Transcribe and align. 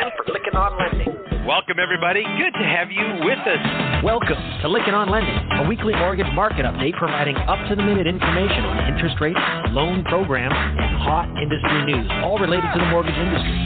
time 0.00 0.12
for 0.16 0.56
on 0.56 0.72
Lending. 0.78 1.46
Welcome, 1.46 1.78
everybody. 1.80 2.20
Good 2.20 2.52
to 2.52 2.64
have 2.64 2.90
you 2.90 3.04
with 3.24 3.38
us. 3.48 3.62
Welcome 4.04 4.36
to 4.60 4.66
Lykken 4.68 4.92
on 4.92 5.08
Lending, 5.08 5.36
a 5.56 5.68
weekly 5.68 5.94
mortgage 5.94 6.28
market 6.34 6.64
update 6.64 6.96
providing 6.98 7.36
up 7.48 7.56
to 7.68 7.76
the 7.76 7.82
minute 7.82 8.06
information 8.06 8.64
on 8.64 8.92
interest 8.92 9.16
rates, 9.20 9.40
loan 9.72 10.04
programs, 10.04 10.54
and 10.54 10.96
hot 11.00 11.28
industry 11.40 11.84
news, 11.86 12.06
all 12.24 12.38
related 12.38 12.68
to 12.74 12.78
the 12.78 12.88
mortgage 12.92 13.16
industry. 13.16 13.56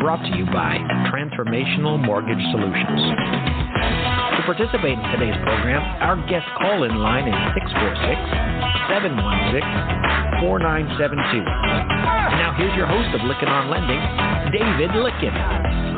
Brought 0.00 0.22
to 0.26 0.32
you 0.36 0.46
by 0.46 0.78
Transformational 1.10 1.98
Mortgage 2.02 2.42
Solutions. 2.50 3.67
To 4.48 4.54
participate 4.54 4.96
in 4.96 5.04
today's 5.12 5.36
program, 5.44 5.82
our 6.00 6.16
guest 6.26 6.46
call 6.56 6.84
in 6.84 6.96
line 6.96 7.28
is 7.28 7.36
646 7.52 8.16
716 8.88 9.60
4972. 10.40 11.44
Now, 12.40 12.56
here's 12.56 12.72
your 12.72 12.86
host 12.86 13.12
of 13.12 13.20
Lykken 13.28 13.44
on 13.44 13.68
Lending, 13.68 14.00
David 14.48 14.96
Lykken. 14.96 15.36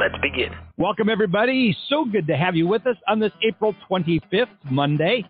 Let's 0.01 0.19
begin. 0.21 0.51
Welcome, 0.79 1.09
everybody. 1.09 1.77
So 1.89 2.05
good 2.05 2.27
to 2.27 2.37
have 2.37 2.57
you 2.57 2.67
with 2.67 2.89
us 2.89 2.97
on 3.07 3.21
this 3.21 3.31
April 3.47 3.73
25th, 3.89 4.49
Monday. 4.69 5.25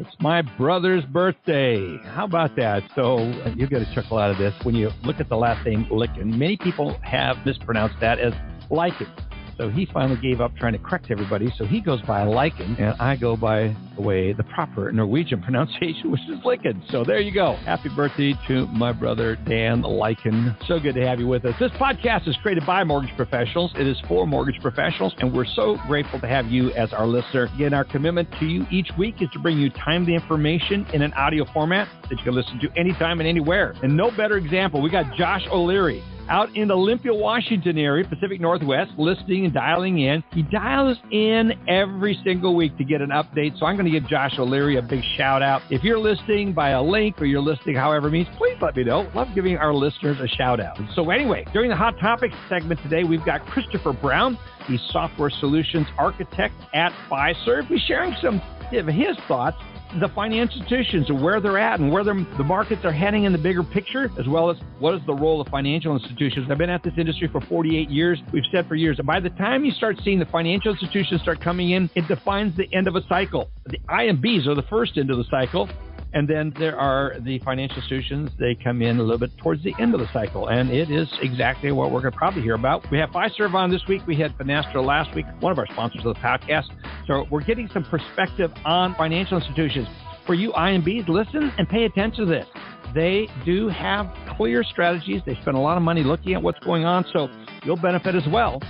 It's 0.00 0.10
my 0.18 0.42
brother's 0.42 1.04
birthday. 1.04 1.96
How 2.02 2.24
about 2.24 2.56
that? 2.56 2.82
So 2.96 3.18
you 3.54 3.68
get 3.68 3.82
a 3.82 3.94
chuckle 3.94 4.18
out 4.18 4.32
of 4.32 4.38
this 4.38 4.52
when 4.64 4.74
you 4.74 4.90
look 5.04 5.20
at 5.20 5.28
the 5.28 5.36
last 5.36 5.64
name 5.64 5.86
Lykken. 5.92 6.36
Many 6.36 6.56
people 6.56 6.98
have 7.04 7.36
mispronounced 7.46 7.94
that 8.00 8.18
as 8.18 8.32
Lykken. 8.68 9.23
So 9.56 9.68
he 9.70 9.86
finally 9.86 10.20
gave 10.20 10.40
up 10.40 10.56
trying 10.56 10.72
to 10.72 10.78
correct 10.78 11.10
everybody. 11.10 11.52
So 11.56 11.64
he 11.64 11.80
goes 11.80 12.00
by 12.02 12.22
Lykken, 12.22 12.80
and 12.80 12.94
I 13.00 13.16
go 13.16 13.36
by 13.36 13.74
the 13.96 14.02
way 14.02 14.32
the 14.32 14.42
proper 14.44 14.90
Norwegian 14.92 15.42
pronunciation, 15.44 16.10
which 16.10 16.20
is 16.22 16.38
Lykken. 16.44 16.90
So 16.90 17.04
there 17.04 17.20
you 17.20 17.32
go. 17.32 17.54
Happy 17.64 17.88
birthday 17.94 18.34
to 18.48 18.66
my 18.68 18.92
brother 18.92 19.36
Dan 19.36 19.82
Lykken. 19.82 20.56
So 20.66 20.80
good 20.80 20.94
to 20.94 21.06
have 21.06 21.20
you 21.20 21.26
with 21.26 21.44
us. 21.44 21.54
This 21.60 21.70
podcast 21.72 22.28
is 22.28 22.36
created 22.42 22.66
by 22.66 22.84
mortgage 22.84 23.14
professionals. 23.16 23.72
It 23.76 23.86
is 23.86 23.96
for 24.08 24.26
mortgage 24.26 24.60
professionals, 24.60 25.14
and 25.18 25.32
we're 25.32 25.44
so 25.44 25.78
grateful 25.86 26.20
to 26.20 26.26
have 26.26 26.46
you 26.46 26.70
as 26.72 26.92
our 26.92 27.06
listener. 27.06 27.48
Again, 27.54 27.74
our 27.74 27.84
commitment 27.84 28.28
to 28.40 28.46
you 28.46 28.66
each 28.70 28.88
week 28.98 29.16
is 29.20 29.28
to 29.32 29.38
bring 29.38 29.58
you 29.58 29.70
timely 29.70 30.14
information 30.14 30.86
in 30.92 31.02
an 31.02 31.12
audio 31.14 31.44
format 31.52 31.88
that 32.08 32.18
you 32.18 32.24
can 32.24 32.34
listen 32.34 32.58
to 32.60 32.68
anytime 32.76 33.20
and 33.20 33.28
anywhere. 33.28 33.74
And 33.82 33.96
no 33.96 34.10
better 34.10 34.36
example, 34.36 34.82
we 34.82 34.90
got 34.90 35.14
Josh 35.16 35.42
O'Leary 35.50 36.02
out 36.28 36.54
in 36.56 36.68
the 36.68 36.74
Olympia, 36.74 37.12
Washington 37.14 37.78
area, 37.78 38.04
Pacific 38.06 38.40
Northwest, 38.40 38.92
listening 38.98 39.44
and 39.44 39.54
dialing 39.54 39.98
in. 40.00 40.22
He 40.32 40.42
dials 40.42 40.98
in 41.10 41.52
every 41.68 42.18
single 42.24 42.54
week 42.54 42.76
to 42.78 42.84
get 42.84 43.00
an 43.00 43.10
update. 43.10 43.58
So 43.58 43.66
I'm 43.66 43.76
going 43.76 43.90
to 43.90 44.00
give 44.00 44.08
Josh 44.08 44.38
O'Leary 44.38 44.76
a 44.76 44.82
big 44.82 45.02
shout 45.16 45.42
out. 45.42 45.62
If 45.70 45.82
you're 45.82 45.98
listening 45.98 46.52
by 46.52 46.70
a 46.70 46.82
link 46.82 47.20
or 47.20 47.26
you're 47.26 47.40
listening 47.40 47.76
however 47.76 48.10
means, 48.10 48.28
please 48.36 48.56
let 48.60 48.76
me 48.76 48.84
know. 48.84 49.10
Love 49.14 49.28
giving 49.34 49.56
our 49.56 49.74
listeners 49.74 50.18
a 50.20 50.28
shout 50.28 50.60
out. 50.60 50.78
So 50.94 51.10
anyway, 51.10 51.46
during 51.52 51.70
the 51.70 51.76
Hot 51.76 51.94
Topics 52.00 52.34
segment 52.48 52.80
today, 52.82 53.04
we've 53.04 53.24
got 53.24 53.44
Christopher 53.46 53.92
Brown, 53.92 54.38
the 54.68 54.78
software 54.90 55.30
solutions 55.30 55.86
architect 55.98 56.54
at 56.72 56.92
Fiserv. 57.10 57.66
He's 57.66 57.80
sharing 57.82 58.14
some 58.22 58.40
of 58.72 58.86
his 58.86 59.16
thoughts 59.28 59.56
the 60.00 60.08
financial 60.14 60.60
institutions 60.60 61.08
and 61.08 61.22
where 61.22 61.40
they're 61.40 61.58
at 61.58 61.80
and 61.80 61.90
where 61.90 62.04
the 62.04 62.14
markets 62.44 62.84
are 62.84 62.92
heading 62.92 63.24
in 63.24 63.32
the 63.32 63.38
bigger 63.38 63.62
picture, 63.62 64.10
as 64.18 64.26
well 64.26 64.50
as 64.50 64.56
what 64.78 64.94
is 64.94 65.00
the 65.06 65.14
role 65.14 65.40
of 65.40 65.48
financial 65.48 65.96
institutions. 65.96 66.48
I've 66.50 66.58
been 66.58 66.70
at 66.70 66.82
this 66.82 66.94
industry 66.98 67.28
for 67.30 67.40
48 67.42 67.90
years. 67.90 68.18
We've 68.32 68.44
said 68.52 68.66
for 68.66 68.74
years 68.74 68.96
that 68.96 69.06
by 69.06 69.20
the 69.20 69.30
time 69.30 69.64
you 69.64 69.72
start 69.72 69.96
seeing 70.04 70.18
the 70.18 70.26
financial 70.26 70.72
institutions 70.72 71.22
start 71.22 71.40
coming 71.40 71.70
in, 71.70 71.88
it 71.94 72.08
defines 72.08 72.56
the 72.56 72.66
end 72.74 72.88
of 72.88 72.96
a 72.96 73.06
cycle. 73.08 73.50
The 73.66 73.78
IMBs 73.88 74.46
are 74.46 74.54
the 74.54 74.64
first 74.68 74.98
end 74.98 75.10
of 75.10 75.18
the 75.18 75.24
cycle. 75.30 75.68
And 76.14 76.28
then 76.28 76.52
there 76.58 76.78
are 76.78 77.16
the 77.20 77.40
financial 77.40 77.76
institutions. 77.76 78.30
They 78.38 78.56
come 78.62 78.82
in 78.82 78.98
a 78.98 79.02
little 79.02 79.18
bit 79.18 79.36
towards 79.38 79.64
the 79.64 79.74
end 79.80 79.94
of 79.94 80.00
the 80.00 80.08
cycle. 80.12 80.48
And 80.48 80.70
it 80.70 80.88
is 80.90 81.08
exactly 81.20 81.72
what 81.72 81.90
we're 81.90 82.00
going 82.00 82.12
to 82.12 82.16
probably 82.18 82.42
hear 82.42 82.54
about. 82.54 82.88
We 82.90 82.98
have 82.98 83.10
Fiserv 83.10 83.52
on 83.54 83.70
this 83.70 83.82
week. 83.88 84.02
We 84.06 84.14
had 84.16 84.36
Finastra 84.38 84.84
last 84.84 85.14
week, 85.16 85.26
one 85.40 85.50
of 85.50 85.58
our 85.58 85.66
sponsors 85.66 86.06
of 86.06 86.14
the 86.14 86.20
podcast. 86.20 86.66
So 87.08 87.26
we're 87.30 87.42
getting 87.42 87.68
some 87.74 87.84
perspective 87.84 88.52
on 88.64 88.94
financial 88.94 89.38
institutions. 89.38 89.88
For 90.24 90.34
you 90.34 90.52
IMBs, 90.52 91.08
listen 91.08 91.52
and 91.58 91.68
pay 91.68 91.84
attention 91.84 92.26
to 92.26 92.30
this. 92.30 92.46
They 92.94 93.28
do 93.44 93.68
have 93.68 94.14
clear 94.36 94.62
strategies. 94.62 95.20
They 95.26 95.34
spend 95.42 95.56
a 95.56 95.60
lot 95.60 95.76
of 95.76 95.82
money 95.82 96.04
looking 96.04 96.34
at 96.34 96.42
what's 96.42 96.60
going 96.60 96.84
on. 96.84 97.04
So 97.12 97.28
you'll 97.64 97.76
benefit 97.76 98.14
as 98.14 98.26
well 98.28 98.62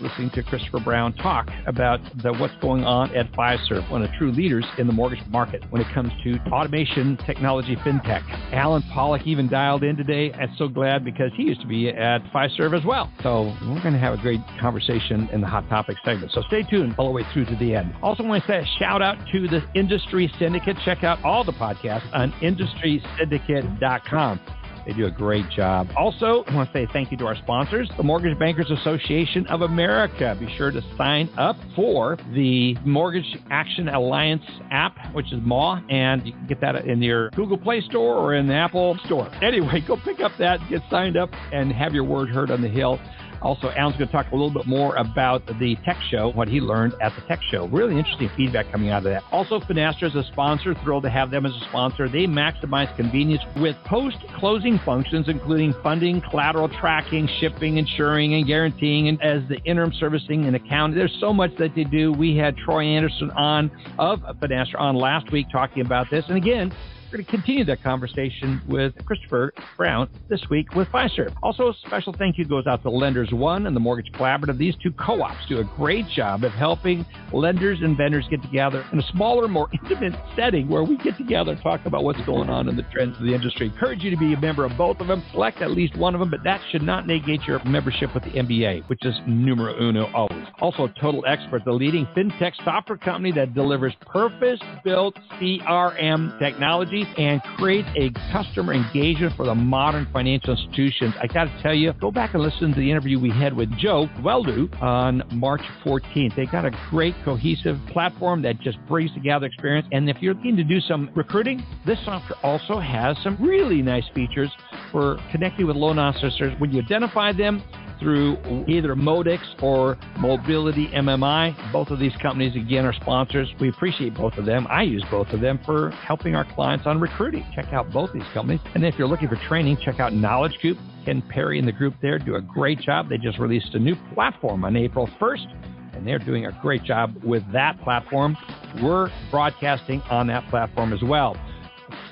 listening 0.00 0.30
to 0.30 0.42
Christopher 0.42 0.80
Brown 0.80 1.12
talk 1.14 1.48
about 1.66 2.00
the, 2.22 2.32
what's 2.34 2.54
going 2.60 2.84
on 2.84 3.14
at 3.14 3.30
Fiserv, 3.32 3.88
one 3.90 4.02
of 4.02 4.10
the 4.10 4.16
true 4.16 4.32
leaders 4.32 4.64
in 4.78 4.86
the 4.86 4.92
mortgage 4.92 5.20
market 5.28 5.62
when 5.70 5.82
it 5.82 5.92
comes 5.92 6.12
to 6.24 6.38
automation 6.52 7.16
technology 7.26 7.76
fintech. 7.76 8.22
Alan 8.52 8.82
Pollock 8.92 9.26
even 9.26 9.48
dialed 9.48 9.84
in 9.84 9.96
today. 9.96 10.32
I'm 10.32 10.54
so 10.56 10.68
glad 10.68 11.04
because 11.04 11.30
he 11.36 11.44
used 11.44 11.60
to 11.60 11.66
be 11.66 11.88
at 11.88 12.22
Fiserv 12.32 12.78
as 12.78 12.84
well. 12.84 13.10
So 13.22 13.54
we're 13.62 13.82
going 13.82 13.94
to 13.94 13.98
have 13.98 14.14
a 14.14 14.22
great 14.22 14.40
conversation 14.60 15.28
in 15.32 15.40
the 15.40 15.46
Hot 15.46 15.68
Topic 15.68 15.96
segment. 16.04 16.32
So 16.32 16.42
stay 16.48 16.62
tuned 16.62 16.94
all 16.98 17.06
the 17.06 17.12
way 17.12 17.24
through 17.32 17.46
to 17.46 17.56
the 17.56 17.74
end. 17.74 17.94
Also 18.02 18.22
want 18.22 18.44
to 18.44 18.48
say 18.48 18.58
a 18.58 18.66
shout 18.78 19.02
out 19.02 19.16
to 19.32 19.48
the 19.48 19.62
Industry 19.74 20.32
Syndicate. 20.38 20.76
Check 20.84 21.04
out 21.04 21.22
all 21.24 21.44
the 21.44 21.52
podcasts 21.52 22.08
on 22.12 22.32
industrysyndicate.com. 22.40 24.40
They 24.86 24.92
do 24.92 25.06
a 25.06 25.10
great 25.10 25.48
job. 25.50 25.88
Also, 25.96 26.44
I 26.46 26.54
want 26.54 26.72
to 26.72 26.78
say 26.78 26.86
thank 26.92 27.10
you 27.10 27.16
to 27.18 27.26
our 27.26 27.36
sponsors, 27.36 27.88
the 27.96 28.02
Mortgage 28.02 28.38
Bankers 28.38 28.70
Association 28.70 29.46
of 29.48 29.62
America. 29.62 30.36
Be 30.38 30.52
sure 30.56 30.70
to 30.70 30.82
sign 30.96 31.28
up 31.36 31.56
for 31.76 32.16
the 32.34 32.76
Mortgage 32.84 33.36
Action 33.50 33.88
Alliance 33.88 34.42
app, 34.70 34.96
which 35.14 35.32
is 35.32 35.40
MAW, 35.42 35.80
and 35.90 36.26
you 36.26 36.32
can 36.32 36.46
get 36.46 36.60
that 36.60 36.84
in 36.86 37.02
your 37.02 37.30
Google 37.30 37.58
Play 37.58 37.80
Store 37.82 38.16
or 38.16 38.34
in 38.34 38.46
the 38.46 38.54
Apple 38.54 38.98
Store. 39.04 39.30
Anyway, 39.42 39.82
go 39.86 39.96
pick 39.96 40.20
up 40.20 40.32
that, 40.38 40.60
get 40.68 40.82
signed 40.90 41.16
up, 41.16 41.30
and 41.52 41.72
have 41.72 41.94
your 41.94 42.04
word 42.04 42.30
heard 42.30 42.50
on 42.50 42.62
the 42.62 42.68
Hill. 42.68 42.98
Also, 43.42 43.70
Alan's 43.70 43.96
going 43.96 44.08
to 44.08 44.12
talk 44.12 44.26
a 44.32 44.34
little 44.34 44.50
bit 44.50 44.66
more 44.66 44.96
about 44.96 45.46
the 45.58 45.76
tech 45.84 45.96
show, 46.10 46.30
what 46.32 46.48
he 46.48 46.60
learned 46.60 46.94
at 47.00 47.14
the 47.14 47.22
tech 47.22 47.40
show. 47.50 47.66
Really 47.68 47.96
interesting 47.96 48.30
feedback 48.36 48.70
coming 48.70 48.90
out 48.90 48.98
of 48.98 49.04
that. 49.04 49.22
Also, 49.32 49.60
Finastra 49.60 50.04
is 50.04 50.14
a 50.14 50.24
sponsor. 50.32 50.74
Thrilled 50.82 51.04
to 51.04 51.10
have 51.10 51.30
them 51.30 51.46
as 51.46 51.52
a 51.52 51.64
sponsor. 51.68 52.08
They 52.08 52.26
maximize 52.26 52.94
convenience 52.96 53.42
with 53.56 53.76
post-closing 53.84 54.78
functions, 54.84 55.28
including 55.28 55.74
funding, 55.82 56.20
collateral 56.20 56.68
tracking, 56.68 57.28
shipping, 57.38 57.78
insuring, 57.78 58.34
and 58.34 58.46
guaranteeing, 58.46 59.08
and 59.08 59.22
as 59.22 59.42
the 59.48 59.58
interim 59.64 59.92
servicing 59.98 60.44
and 60.44 60.56
accounting. 60.56 60.96
There's 60.96 61.16
so 61.20 61.32
much 61.32 61.50
that 61.58 61.74
they 61.74 61.84
do. 61.84 62.12
We 62.12 62.36
had 62.36 62.56
Troy 62.56 62.84
Anderson 62.84 63.30
on 63.32 63.70
of 63.98 64.20
Finastra 64.20 64.78
on 64.78 64.96
last 64.96 65.30
week 65.32 65.46
talking 65.50 65.84
about 65.84 66.10
this. 66.10 66.24
And 66.28 66.36
again, 66.36 66.72
we're 67.10 67.16
going 67.16 67.24
to 67.24 67.30
continue 67.30 67.64
that 67.64 67.82
conversation 67.82 68.62
with 68.68 68.94
Christopher 69.04 69.52
Brown 69.76 70.08
this 70.28 70.40
week 70.48 70.72
with 70.76 70.86
Fiserv. 70.88 71.34
Also, 71.42 71.70
a 71.70 71.74
special 71.84 72.14
thank 72.16 72.38
you 72.38 72.44
goes 72.44 72.68
out 72.68 72.82
to 72.82 72.90
Lenders 72.90 73.30
One 73.32 73.66
and 73.66 73.74
the 73.74 73.80
Mortgage 73.80 74.12
Collaborative. 74.12 74.58
These 74.58 74.76
two 74.80 74.92
co 74.92 75.20
ops 75.20 75.44
do 75.48 75.58
a 75.58 75.64
great 75.64 76.06
job 76.08 76.44
of 76.44 76.52
helping 76.52 77.04
lenders 77.32 77.78
and 77.82 77.96
vendors 77.96 78.26
get 78.30 78.40
together 78.42 78.84
in 78.92 79.00
a 79.00 79.02
smaller, 79.10 79.48
more 79.48 79.68
intimate 79.82 80.14
setting 80.36 80.68
where 80.68 80.84
we 80.84 80.96
get 80.98 81.16
together 81.16 81.52
and 81.52 81.60
talk 81.62 81.84
about 81.84 82.04
what's 82.04 82.20
going 82.26 82.48
on 82.48 82.68
in 82.68 82.76
the 82.76 82.84
trends 82.92 83.16
of 83.16 83.24
the 83.24 83.34
industry. 83.34 83.66
Encourage 83.66 84.04
you 84.04 84.10
to 84.10 84.16
be 84.16 84.34
a 84.34 84.40
member 84.40 84.64
of 84.64 84.76
both 84.78 85.00
of 85.00 85.08
them. 85.08 85.22
Select 85.32 85.62
at 85.62 85.72
least 85.72 85.96
one 85.96 86.14
of 86.14 86.20
them, 86.20 86.30
but 86.30 86.44
that 86.44 86.60
should 86.70 86.82
not 86.82 87.08
negate 87.08 87.42
your 87.42 87.62
membership 87.64 88.14
with 88.14 88.22
the 88.22 88.30
MBA, 88.30 88.88
which 88.88 89.04
is 89.04 89.14
numero 89.26 89.74
uno 89.80 90.08
always. 90.14 90.46
Also, 90.60 90.86
Total 91.00 91.24
Expert, 91.26 91.64
the 91.64 91.72
leading 91.72 92.06
fintech 92.16 92.52
software 92.64 92.98
company 92.98 93.32
that 93.32 93.52
delivers 93.52 93.94
purpose 94.06 94.60
built 94.84 95.16
CRM 95.40 96.38
technology 96.38 96.99
and 97.18 97.42
create 97.56 97.84
a 97.96 98.10
customer 98.32 98.72
engagement 98.72 99.34
for 99.36 99.46
the 99.46 99.54
modern 99.54 100.06
financial 100.12 100.56
institutions. 100.56 101.14
I 101.20 101.26
got 101.26 101.44
to 101.44 101.62
tell 101.62 101.74
you, 101.74 101.92
go 101.94 102.10
back 102.10 102.34
and 102.34 102.42
listen 102.42 102.72
to 102.72 102.80
the 102.80 102.90
interview 102.90 103.18
we 103.18 103.30
had 103.30 103.54
with 103.54 103.70
Joe 103.78 104.08
Welu 104.20 104.80
on 104.82 105.22
March 105.32 105.62
14th. 105.84 106.36
They 106.36 106.46
got 106.46 106.64
a 106.64 106.70
great 106.90 107.14
cohesive 107.24 107.78
platform 107.88 108.42
that 108.42 108.60
just 108.60 108.78
brings 108.86 109.12
together 109.14 109.46
experience. 109.46 109.86
And 109.92 110.08
if 110.08 110.16
you're 110.20 110.34
looking 110.34 110.56
to 110.56 110.64
do 110.64 110.80
some 110.80 111.10
recruiting, 111.14 111.64
this 111.86 111.98
software 112.04 112.38
also 112.42 112.78
has 112.78 113.16
some 113.22 113.36
really 113.40 113.82
nice 113.82 114.04
features 114.14 114.50
for 114.90 115.18
connecting 115.30 115.66
with 115.66 115.76
loan 115.76 115.98
officers. 115.98 116.52
When 116.58 116.72
you 116.72 116.80
identify 116.80 117.32
them, 117.32 117.62
through 118.00 118.64
either 118.66 118.94
Modex 118.96 119.40
or 119.62 119.96
Mobility 120.18 120.88
MMI. 120.88 121.72
Both 121.72 121.90
of 121.90 121.98
these 121.98 122.14
companies, 122.20 122.56
again, 122.56 122.84
are 122.84 122.92
sponsors. 122.94 123.48
We 123.60 123.68
appreciate 123.68 124.14
both 124.14 124.34
of 124.34 124.46
them. 124.46 124.66
I 124.68 124.82
use 124.82 125.04
both 125.10 125.28
of 125.28 125.40
them 125.40 125.60
for 125.64 125.90
helping 125.90 126.34
our 126.34 126.44
clients 126.54 126.86
on 126.86 127.00
recruiting. 127.00 127.46
Check 127.54 127.72
out 127.72 127.92
both 127.92 128.12
these 128.12 128.24
companies. 128.34 128.60
And 128.74 128.84
if 128.84 128.96
you're 128.98 129.08
looking 129.08 129.28
for 129.28 129.36
training, 129.48 129.78
check 129.84 130.00
out 130.00 130.12
Knowledge 130.12 130.58
Coop. 130.60 130.78
Ken 131.04 131.22
Perry 131.22 131.58
and 131.58 131.66
the 131.66 131.72
group 131.72 131.94
there 132.02 132.18
do 132.18 132.36
a 132.36 132.42
great 132.42 132.80
job. 132.80 133.08
They 133.08 133.18
just 133.18 133.38
released 133.38 133.74
a 133.74 133.78
new 133.78 133.96
platform 134.14 134.64
on 134.64 134.76
April 134.76 135.08
1st, 135.20 135.94
and 135.94 136.06
they're 136.06 136.18
doing 136.18 136.46
a 136.46 136.58
great 136.60 136.84
job 136.84 137.14
with 137.24 137.42
that 137.52 137.80
platform. 137.82 138.36
We're 138.82 139.10
broadcasting 139.30 140.02
on 140.10 140.26
that 140.26 140.48
platform 140.50 140.92
as 140.92 141.02
well. 141.02 141.36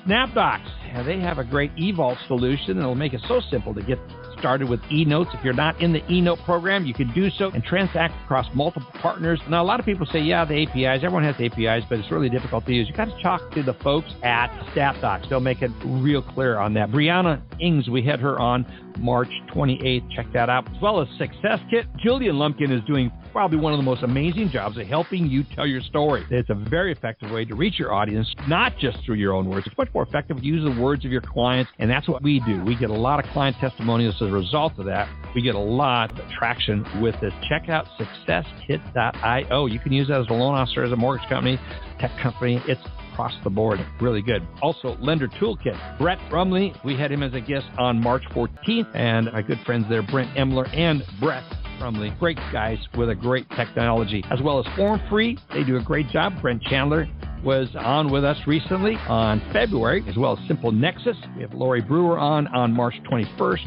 SnapDocs, 0.07 1.05
they 1.05 1.19
have 1.19 1.37
a 1.37 1.43
great 1.43 1.75
eVault 1.75 2.17
solution, 2.27 2.77
it'll 2.77 2.95
make 2.95 3.13
it 3.13 3.21
so 3.27 3.41
simple 3.51 3.73
to 3.73 3.81
get 3.81 3.99
started 4.39 4.69
with 4.69 4.81
eNotes. 4.83 5.33
If 5.37 5.43
you're 5.43 5.53
not 5.53 5.79
in 5.81 5.93
the 5.93 6.01
eNote 6.01 6.43
program, 6.45 6.85
you 6.85 6.93
can 6.93 7.11
do 7.13 7.29
so 7.31 7.51
and 7.51 7.63
transact 7.63 8.13
across 8.25 8.47
multiple 8.55 8.91
partners. 9.01 9.39
Now, 9.49 9.63
a 9.63 9.65
lot 9.65 9.79
of 9.79 9.85
people 9.85 10.05
say, 10.05 10.19
yeah, 10.19 10.45
the 10.45 10.63
APIs, 10.63 11.03
everyone 11.03 11.23
has 11.23 11.35
APIs, 11.39 11.83
but 11.89 11.99
it's 11.99 12.11
really 12.11 12.29
difficult 12.29 12.65
to 12.65 12.73
use. 12.73 12.87
You 12.87 12.95
got 12.95 13.05
to 13.05 13.21
talk 13.21 13.51
to 13.51 13.63
the 13.63 13.73
folks 13.75 14.11
at 14.23 14.49
SnapDocs. 14.73 15.29
They'll 15.29 15.39
make 15.39 15.61
it 15.61 15.71
real 15.85 16.21
clear 16.21 16.57
on 16.57 16.73
that. 16.75 16.89
Brianna 16.89 17.41
Ings, 17.59 17.89
we 17.89 18.01
had 18.01 18.19
her 18.19 18.39
on 18.39 18.65
March 18.99 19.29
28th. 19.53 20.09
Check 20.15 20.31
that 20.33 20.49
out. 20.49 20.67
As 20.73 20.81
well 20.81 21.01
as 21.01 21.07
Success 21.17 21.59
Kit. 21.69 21.85
Jillian 22.03 22.35
Lumpkin 22.35 22.71
is 22.71 22.83
doing 22.85 23.11
probably 23.31 23.57
one 23.57 23.73
of 23.73 23.79
the 23.79 23.83
most 23.83 24.03
amazing 24.03 24.49
jobs 24.49 24.77
of 24.77 24.87
helping 24.87 25.27
you 25.27 25.43
tell 25.55 25.65
your 25.65 25.81
story. 25.81 26.25
It's 26.29 26.49
a 26.49 26.55
very 26.55 26.91
effective 26.91 27.31
way 27.31 27.45
to 27.45 27.55
reach 27.55 27.79
your 27.79 27.93
audience, 27.93 28.27
not 28.47 28.77
just 28.77 28.97
through 29.05 29.15
your 29.15 29.33
own 29.33 29.49
words. 29.49 29.67
It's 29.67 29.77
much 29.77 29.89
more 29.93 30.03
effective 30.03 30.37
to 30.37 30.43
use 30.43 30.63
the 30.63 30.81
words 30.81 31.05
of 31.05 31.11
your 31.11 31.21
clients, 31.21 31.71
and 31.79 31.89
that's 31.89 32.07
what 32.07 32.21
we 32.21 32.39
do. 32.41 32.63
We 32.63 32.75
get 32.75 32.89
a 32.89 32.93
lot 32.93 33.23
of 33.23 33.31
client 33.31 33.55
testimonials 33.59 34.15
as 34.15 34.29
a 34.29 34.31
result 34.31 34.73
of 34.77 34.85
that. 34.85 35.09
We 35.35 35.41
get 35.41 35.55
a 35.55 35.59
lot 35.59 36.17
of 36.19 36.29
traction 36.31 36.85
with 37.01 37.19
this. 37.21 37.33
Check 37.47 37.69
out 37.69 37.87
successkit.io. 37.99 39.65
You 39.67 39.79
can 39.79 39.91
use 39.91 40.07
that 40.07 40.21
as 40.21 40.27
a 40.29 40.33
loan 40.33 40.55
officer, 40.55 40.83
as 40.83 40.91
a 40.91 40.95
mortgage 40.95 41.27
company, 41.29 41.59
tech 41.99 42.11
company. 42.21 42.61
It's 42.67 42.81
across 43.19 43.33
the 43.43 43.49
board. 43.49 43.85
Really 43.99 44.21
good. 44.21 44.47
Also, 44.61 44.95
Lender 45.01 45.27
Toolkit. 45.27 45.97
Brett 45.97 46.19
Brumley, 46.29 46.73
we 46.85 46.95
had 46.95 47.11
him 47.11 47.21
as 47.21 47.33
a 47.33 47.41
guest 47.41 47.65
on 47.77 48.01
March 48.01 48.23
14th, 48.33 48.95
and 48.95 49.29
my 49.33 49.41
good 49.41 49.59
friends 49.65 49.85
there, 49.89 50.01
Brent 50.01 50.33
Emler 50.37 50.73
and 50.73 51.03
Brett 51.19 51.43
Brumley. 51.79 52.13
Great 52.19 52.37
guys 52.51 52.77
with 52.97 53.09
a 53.09 53.15
great 53.15 53.49
technology, 53.51 54.23
as 54.29 54.41
well 54.41 54.59
as 54.59 54.75
Form 54.75 55.01
Free. 55.09 55.37
They 55.53 55.63
do 55.63 55.77
a 55.77 55.81
great 55.81 56.09
job. 56.09 56.39
Brent 56.41 56.61
Chandler 56.63 57.07
was 57.43 57.69
on 57.75 58.11
with 58.11 58.25
us 58.25 58.37
recently 58.45 58.95
on 59.07 59.41
February, 59.53 60.03
as 60.07 60.17
well 60.17 60.37
as 60.37 60.47
Simple 60.47 60.71
Nexus. 60.71 61.15
We 61.35 61.41
have 61.41 61.53
Lori 61.53 61.81
Brewer 61.81 62.19
on 62.19 62.47
on 62.47 62.73
March 62.73 62.95
21st. 63.09 63.65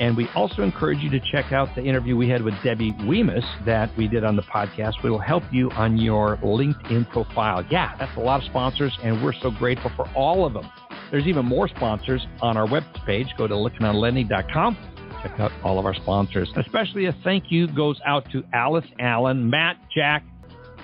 And 0.00 0.16
we 0.16 0.28
also 0.34 0.62
encourage 0.62 0.98
you 0.98 1.10
to 1.10 1.20
check 1.32 1.52
out 1.52 1.68
the 1.74 1.82
interview 1.82 2.16
we 2.16 2.28
had 2.28 2.42
with 2.42 2.54
Debbie 2.62 2.92
Weemus 3.02 3.44
that 3.64 3.96
we 3.96 4.08
did 4.08 4.24
on 4.24 4.36
the 4.36 4.42
podcast. 4.42 5.02
We 5.02 5.10
will 5.10 5.20
help 5.20 5.44
you 5.52 5.70
on 5.70 5.96
your 5.98 6.36
LinkedIn 6.38 7.10
profile. 7.10 7.64
Yeah, 7.70 7.94
that's 7.98 8.16
a 8.16 8.20
lot 8.20 8.42
of 8.42 8.46
sponsors, 8.46 8.96
and 9.02 9.22
we're 9.22 9.34
so 9.40 9.50
grateful 9.52 9.90
for 9.96 10.08
all 10.14 10.44
of 10.44 10.52
them. 10.52 10.68
There's 11.10 11.26
even 11.26 11.46
more 11.46 11.68
sponsors 11.68 12.26
on 12.42 12.56
our 12.56 12.66
webpage. 12.66 13.36
Go 13.38 13.46
to 13.46 13.54
lykkenonlending.com. 13.54 14.76
Check 15.24 15.40
out 15.40 15.52
all 15.64 15.78
of 15.78 15.86
our 15.86 15.94
sponsors. 15.94 16.50
Especially 16.56 17.06
a 17.06 17.16
thank 17.24 17.44
you 17.48 17.66
goes 17.68 17.98
out 18.06 18.30
to 18.32 18.44
Alice 18.52 18.84
Allen, 19.00 19.48
Matt, 19.48 19.78
Jack, 19.94 20.22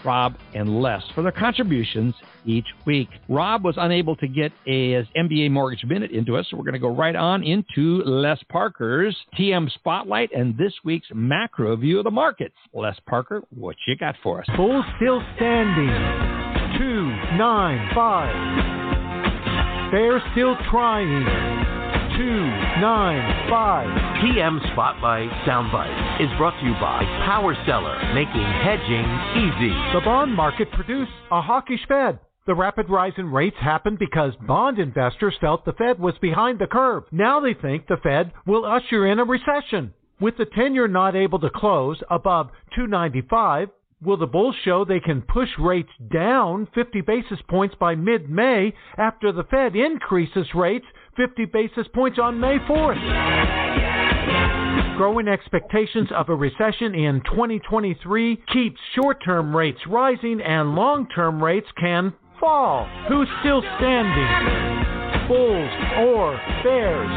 Rob, 0.02 0.36
and 0.54 0.80
Les 0.80 1.02
for 1.14 1.22
their 1.22 1.32
contributions 1.32 2.14
each 2.46 2.64
week. 2.86 3.08
Rob 3.28 3.64
was 3.64 3.74
unable 3.76 4.16
to 4.16 4.26
get 4.26 4.50
a 4.66 5.06
MBA 5.16 5.50
Mortgage 5.50 5.84
Minute 5.84 6.10
into 6.10 6.36
us, 6.36 6.46
so 6.50 6.56
we're 6.56 6.64
going 6.64 6.72
to 6.72 6.78
go 6.78 6.94
right 6.94 7.14
on 7.14 7.42
into 7.42 8.02
Les 8.04 8.38
Parker's 8.48 9.14
TM 9.38 9.70
Spotlight 9.72 10.30
and 10.34 10.56
this 10.56 10.72
week's 10.84 11.08
macro 11.14 11.76
view 11.76 11.98
of 11.98 12.04
the 12.04 12.10
markets. 12.10 12.54
Les 12.72 12.96
Parker, 13.06 13.42
what 13.54 13.76
you 13.86 13.96
got 13.96 14.14
for 14.22 14.40
us? 14.40 14.46
Bulls 14.56 14.84
still 14.96 15.22
standing. 15.36 16.78
Two, 16.78 17.08
nine, 17.36 17.90
five. 17.94 18.80
Bears 19.90 20.22
still 20.32 20.56
trying. 20.70 21.89
295. 22.16 23.86
TM 24.22 24.72
Spotlight 24.72 25.30
Soundbite 25.46 26.20
is 26.20 26.30
brought 26.38 26.58
to 26.60 26.66
you 26.66 26.72
by 26.74 27.02
Power 27.26 27.54
Seller, 27.66 27.96
making 28.14 28.42
hedging 28.42 29.06
easy. 29.38 29.74
The 29.94 30.00
bond 30.04 30.34
market 30.34 30.70
produced 30.72 31.12
a 31.30 31.40
hawkish 31.40 31.80
Fed. 31.88 32.18
The 32.46 32.54
rapid 32.54 32.90
rise 32.90 33.12
in 33.16 33.30
rates 33.30 33.56
happened 33.60 33.98
because 33.98 34.32
bond 34.46 34.78
investors 34.78 35.36
felt 35.40 35.64
the 35.64 35.72
Fed 35.74 36.00
was 36.00 36.14
behind 36.20 36.58
the 36.58 36.66
curve. 36.66 37.04
Now 37.12 37.40
they 37.40 37.54
think 37.54 37.86
the 37.86 37.98
Fed 38.02 38.32
will 38.46 38.64
usher 38.64 39.06
in 39.06 39.18
a 39.18 39.24
recession. 39.24 39.94
With 40.20 40.36
the 40.36 40.46
10 40.46 40.74
year 40.74 40.88
not 40.88 41.14
able 41.14 41.38
to 41.38 41.50
close 41.50 42.02
above 42.10 42.50
295, 42.74 43.68
Will 44.02 44.16
the 44.16 44.26
Bulls 44.26 44.56
show 44.64 44.84
they 44.84 45.00
can 45.00 45.20
push 45.20 45.50
rates 45.58 45.92
down 46.10 46.66
50 46.74 47.02
basis 47.02 47.38
points 47.50 47.74
by 47.78 47.94
mid 47.94 48.30
May 48.30 48.72
after 48.96 49.30
the 49.30 49.44
Fed 49.44 49.76
increases 49.76 50.54
rates 50.54 50.86
50 51.16 51.44
basis 51.46 51.86
points 51.94 52.18
on 52.18 52.38
May 52.40 52.58
4th? 52.68 52.98
Growing 54.96 55.28
expectations 55.28 56.08
of 56.14 56.28
a 56.28 56.34
recession 56.34 56.94
in 56.94 57.22
2023 57.24 58.36
keeps 58.52 58.78
short 58.94 59.16
term 59.24 59.56
rates 59.56 59.80
rising 59.86 60.40
and 60.42 60.74
long 60.74 61.08
term 61.14 61.42
rates 61.42 61.68
can 61.80 62.12
fall. 62.38 62.86
Who's 63.08 63.28
still 63.40 63.62
standing? 63.78 64.28
Bulls 65.26 65.72
or 65.98 66.38
Bears? 66.62 67.10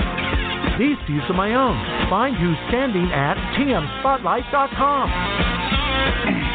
These 0.79 0.97
views 1.07 1.23
are 1.29 1.35
my 1.35 1.53
own. 1.53 1.77
Find 2.09 2.35
who's 2.35 2.57
standing 2.69 3.11
at 3.11 3.35
tmspotlight.com. 3.57 6.52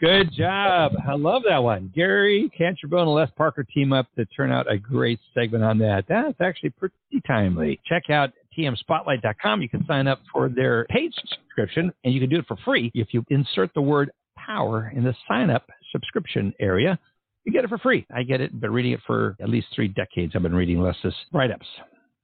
Good 0.00 0.32
job. 0.32 0.92
I 1.08 1.14
love 1.14 1.42
that 1.48 1.62
one. 1.62 1.92
Gary 1.94 2.50
Cantrabone 2.58 3.02
and 3.02 3.14
Les 3.14 3.30
Parker 3.36 3.64
team 3.64 3.92
up 3.92 4.06
to 4.16 4.24
turn 4.26 4.52
out 4.52 4.70
a 4.70 4.76
great 4.76 5.20
segment 5.32 5.64
on 5.64 5.78
that. 5.78 6.04
That's 6.08 6.40
actually 6.40 6.70
pretty 6.70 6.94
timely. 7.26 7.80
Check 7.86 8.10
out 8.10 8.30
tmspotlight.com. 8.56 9.62
You 9.62 9.68
can 9.68 9.84
sign 9.86 10.06
up 10.06 10.20
for 10.32 10.48
their 10.48 10.84
paid 10.90 11.12
subscription, 11.14 11.92
and 12.04 12.12
you 12.12 12.20
can 12.20 12.28
do 12.28 12.38
it 12.38 12.46
for 12.46 12.56
free 12.64 12.90
if 12.94 13.08
you 13.12 13.24
insert 13.30 13.72
the 13.74 13.82
word 13.82 14.10
power 14.36 14.92
in 14.94 15.04
the 15.04 15.14
sign 15.28 15.50
up 15.50 15.68
subscription 15.92 16.52
area. 16.60 16.98
You 17.44 17.52
get 17.52 17.64
it 17.64 17.68
for 17.68 17.78
free. 17.78 18.06
I 18.14 18.22
get 18.22 18.40
it. 18.40 18.58
Been 18.60 18.72
reading 18.72 18.92
it 18.92 19.00
for 19.06 19.36
at 19.40 19.48
least 19.48 19.68
three 19.74 19.88
decades. 19.88 20.32
I've 20.34 20.42
been 20.42 20.54
reading 20.54 20.80
Les's 20.80 21.14
write 21.32 21.50
ups. 21.50 21.66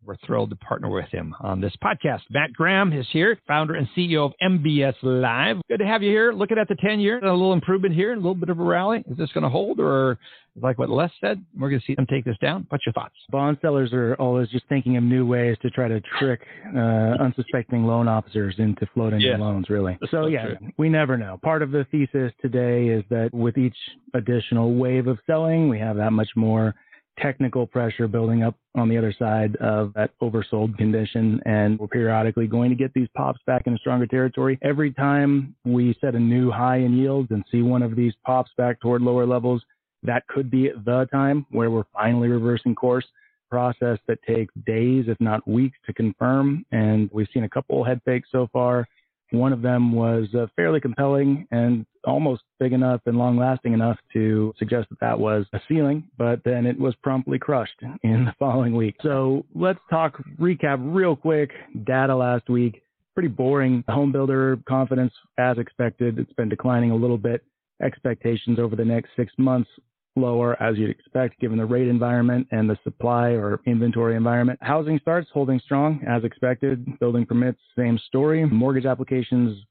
We're 0.05 0.17
thrilled 0.27 0.51
to 0.51 0.57
partner 0.57 0.89
with 0.89 1.09
him 1.11 1.35
on 1.41 1.61
this 1.61 1.75
podcast. 1.85 2.21
Matt 2.31 2.55
Graham 2.55 2.93
is 2.93 3.07
here, 3.13 3.39
founder 3.47 3.75
and 3.75 3.87
CEO 3.97 4.25
of 4.25 4.33
MBS 4.43 4.95
Live. 5.03 5.59
Good 5.69 5.79
to 5.79 5.87
have 5.87 6.03
you 6.03 6.11
here. 6.11 6.33
Looking 6.33 6.57
at 6.57 6.69
the 6.69 6.75
10 6.77 7.01
year, 7.01 7.19
a 7.19 7.31
little 7.31 7.53
improvement 7.53 7.95
here, 7.95 8.15
a 8.15 8.17
little 8.17 8.35
bit 8.35 8.49
of 8.49 8.59
a 8.59 8.65
rally. 8.65 9.05
Is 9.11 9.19
this 9.19 9.31
going 9.33 9.45
to 9.45 9.51
hold 9.51 9.79
or 9.79 10.19
like 10.61 10.79
what 10.79 10.89
Les 10.89 11.11
said, 11.21 11.45
we're 11.59 11.69
going 11.69 11.81
to 11.81 11.87
see 11.87 11.95
them 11.95 12.07
take 12.07 12.25
this 12.25 12.37
down? 12.41 12.67
What's 12.71 12.85
your 12.87 12.93
thoughts? 12.95 13.15
Bond 13.31 13.59
sellers 13.61 13.93
are 13.93 14.15
always 14.15 14.49
just 14.49 14.67
thinking 14.69 14.97
of 14.97 15.05
new 15.05 15.27
ways 15.27 15.57
to 15.63 15.71
try 15.71 15.87
to 15.87 16.01
trick 16.19 16.41
uh, 16.75 17.17
unsuspecting 17.21 17.85
loan 17.85 18.09
officers 18.09 18.55
into 18.59 18.87
floating 18.95 19.21
yeah. 19.21 19.37
loans, 19.37 19.69
really. 19.69 19.99
So, 20.11 20.27
yeah, 20.27 20.47
true. 20.47 20.57
we 20.79 20.89
never 20.89 21.17
know. 21.17 21.39
Part 21.43 21.63
of 21.63 21.71
the 21.71 21.87
thesis 21.91 22.33
today 22.41 22.89
is 22.89 23.05
that 23.11 23.33
with 23.33 23.59
each 23.59 23.77
additional 24.15 24.75
wave 24.75 25.07
of 25.07 25.19
selling, 25.27 25.69
we 25.69 25.79
have 25.79 25.97
that 25.97 26.13
much 26.13 26.31
more 26.37 26.75
technical 27.21 27.67
pressure 27.67 28.09
building 28.09 28.43
up 28.43 28.57
on 28.75 28.89
the 28.89 28.97
other 28.97 29.15
side 29.19 29.57
of 29.57 29.93
that 29.95 30.11
oversold 30.23 30.77
condition. 30.77 31.41
And 31.45 31.79
we're 31.79 31.89
periodically 31.89 32.47
going 32.47 32.71
to 32.71 32.77
get 32.77 32.93
these 32.95 33.09
pops 33.17 33.41
back 33.47 33.67
in 33.67 33.75
a 33.75 33.79
stronger 33.79 34.07
territory. 34.07 34.59
Every 34.63 34.93
time 34.93 35.55
we 35.65 35.97
set 36.01 36.15
a 36.15 36.21
new 36.21 36.51
high 36.51 36.79
in 36.79 36.97
yields 36.97 37.31
and 37.31 37.45
see 37.51 37.63
one 37.63 37.83
of 37.83 37.97
these 37.97 38.15
pops 38.25 38.51
back 38.57 38.81
toward 38.81 39.03
lower 39.03 39.27
levels, 39.27 39.63
that 40.03 40.27
could 40.29 40.51
be 40.51 40.71
the 40.85 41.07
time 41.13 41.47
where 41.51 41.71
we're 41.71 41.85
finally 41.93 42.29
reversing 42.29 42.75
course. 42.75 43.05
Process 43.51 43.99
that 44.07 44.23
takes 44.23 44.55
days, 44.65 45.07
if 45.09 45.21
not 45.21 45.47
weeks, 45.47 45.77
to 45.87 45.93
confirm. 45.93 46.65
And 46.71 47.11
we've 47.13 47.27
seen 47.35 47.45
a 47.45 47.49
couple 47.49 47.83
head 47.83 48.01
fakes 48.05 48.29
so 48.31 48.49
far. 48.53 48.87
One 49.33 49.53
of 49.53 49.63
them 49.63 49.93
was 49.93 50.29
uh, 50.35 50.47
fairly 50.57 50.81
compelling 50.81 51.47
and 51.51 51.87
almost 52.05 52.43
big 52.59 52.73
enough 52.73 53.01
and 53.07 53.17
long 53.17 53.37
lasting 53.37 53.73
enough 53.73 53.99
to 54.13 54.53
suggest 54.59 54.89
that 54.91 55.01
that 55.01 55.19
was 55.19 55.47
a 55.53 55.61
ceiling, 55.69 56.05
but 56.19 56.41
then 56.45 56.67
it 56.67 56.79
was 56.79 56.95
promptly 57.03 57.39
crushed 57.39 57.81
in 58.03 58.25
the 58.25 58.35
following 58.39 58.75
week. 58.75 58.97
So 59.03 59.45
let's 59.55 59.81
talk 59.89 60.21
recap 60.39 60.79
real 60.81 61.15
quick. 61.15 61.51
Data 61.85 62.15
last 62.15 62.49
week, 62.49 62.83
pretty 63.15 63.29
boring. 63.29 63.85
Home 63.89 64.13
builder 64.13 64.59
confidence, 64.69 65.13
as 65.39 65.59
expected, 65.59 66.19
it's 66.19 66.33
been 66.33 66.49
declining 66.49 66.91
a 66.91 66.97
little 66.97 67.19
bit. 67.19 67.45
Expectations 67.83 68.59
over 68.59 68.77
the 68.77 68.85
next 68.85 69.11
six 69.17 69.33
months 69.39 69.71
lower 70.17 70.61
as 70.63 70.77
you'd 70.77 70.91
expect 70.91 71.41
given 71.41 71.59
the 71.59 71.65
rate 71.65 71.89
environment 71.89 72.47
and 72.51 72.69
the 72.69 72.79
supply 72.85 73.31
or 73.31 73.61
inventory 73.67 74.17
environment. 74.17 74.59
Housing 74.63 74.99
starts 74.99 75.29
holding 75.33 75.61
strong 75.61 76.01
as 76.09 76.25
expected. 76.25 76.99
Building 76.99 77.25
permits, 77.27 77.59
same 77.77 77.99
story. 78.07 78.45
Mortgage 78.45 78.87
applications, 78.87 79.65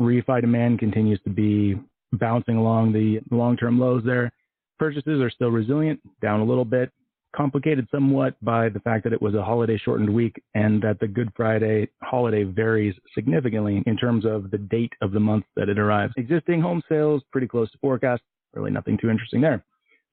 refi 0.00 0.40
demand 0.40 0.78
continues 0.78 1.20
to 1.24 1.30
be 1.30 1.76
bouncing 2.12 2.56
along 2.56 2.92
the 2.92 3.20
long-term 3.34 3.80
lows 3.80 4.02
there. 4.04 4.30
Purchases 4.78 5.20
are 5.20 5.30
still 5.30 5.50
resilient, 5.50 6.00
down 6.20 6.40
a 6.40 6.44
little 6.44 6.64
bit, 6.64 6.92
complicated 7.34 7.86
somewhat 7.90 8.34
by 8.42 8.68
the 8.68 8.80
fact 8.80 9.04
that 9.04 9.12
it 9.12 9.20
was 9.20 9.34
a 9.34 9.42
holiday 9.42 9.78
shortened 9.78 10.08
week 10.08 10.42
and 10.54 10.82
that 10.82 11.00
the 11.00 11.06
Good 11.06 11.30
Friday 11.34 11.88
holiday 12.02 12.44
varies 12.44 12.94
significantly 13.14 13.82
in 13.86 13.96
terms 13.96 14.24
of 14.24 14.50
the 14.50 14.58
date 14.58 14.92
of 15.00 15.12
the 15.12 15.20
month 15.20 15.44
that 15.56 15.68
it 15.68 15.78
arrives. 15.78 16.12
Existing 16.16 16.60
home 16.60 16.82
sales 16.88 17.22
pretty 17.32 17.46
close 17.46 17.70
to 17.72 17.78
forecast, 17.78 18.22
really 18.54 18.70
nothing 18.70 18.98
too 18.98 19.10
interesting 19.10 19.40
there. 19.40 19.64